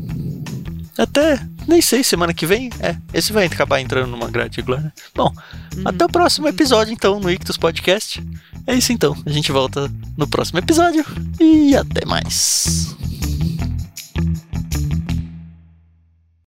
[0.97, 2.70] Até, nem sei, semana que vem?
[2.80, 4.82] É, esse vai acabar entrando numa grade regular.
[4.82, 4.91] Né?
[5.16, 5.32] Bom,
[5.76, 5.84] uhum.
[5.86, 8.24] até o próximo episódio, então, no Ictus Podcast.
[8.66, 11.03] É isso então, a gente volta no próximo episódio
[11.39, 12.95] e até mais.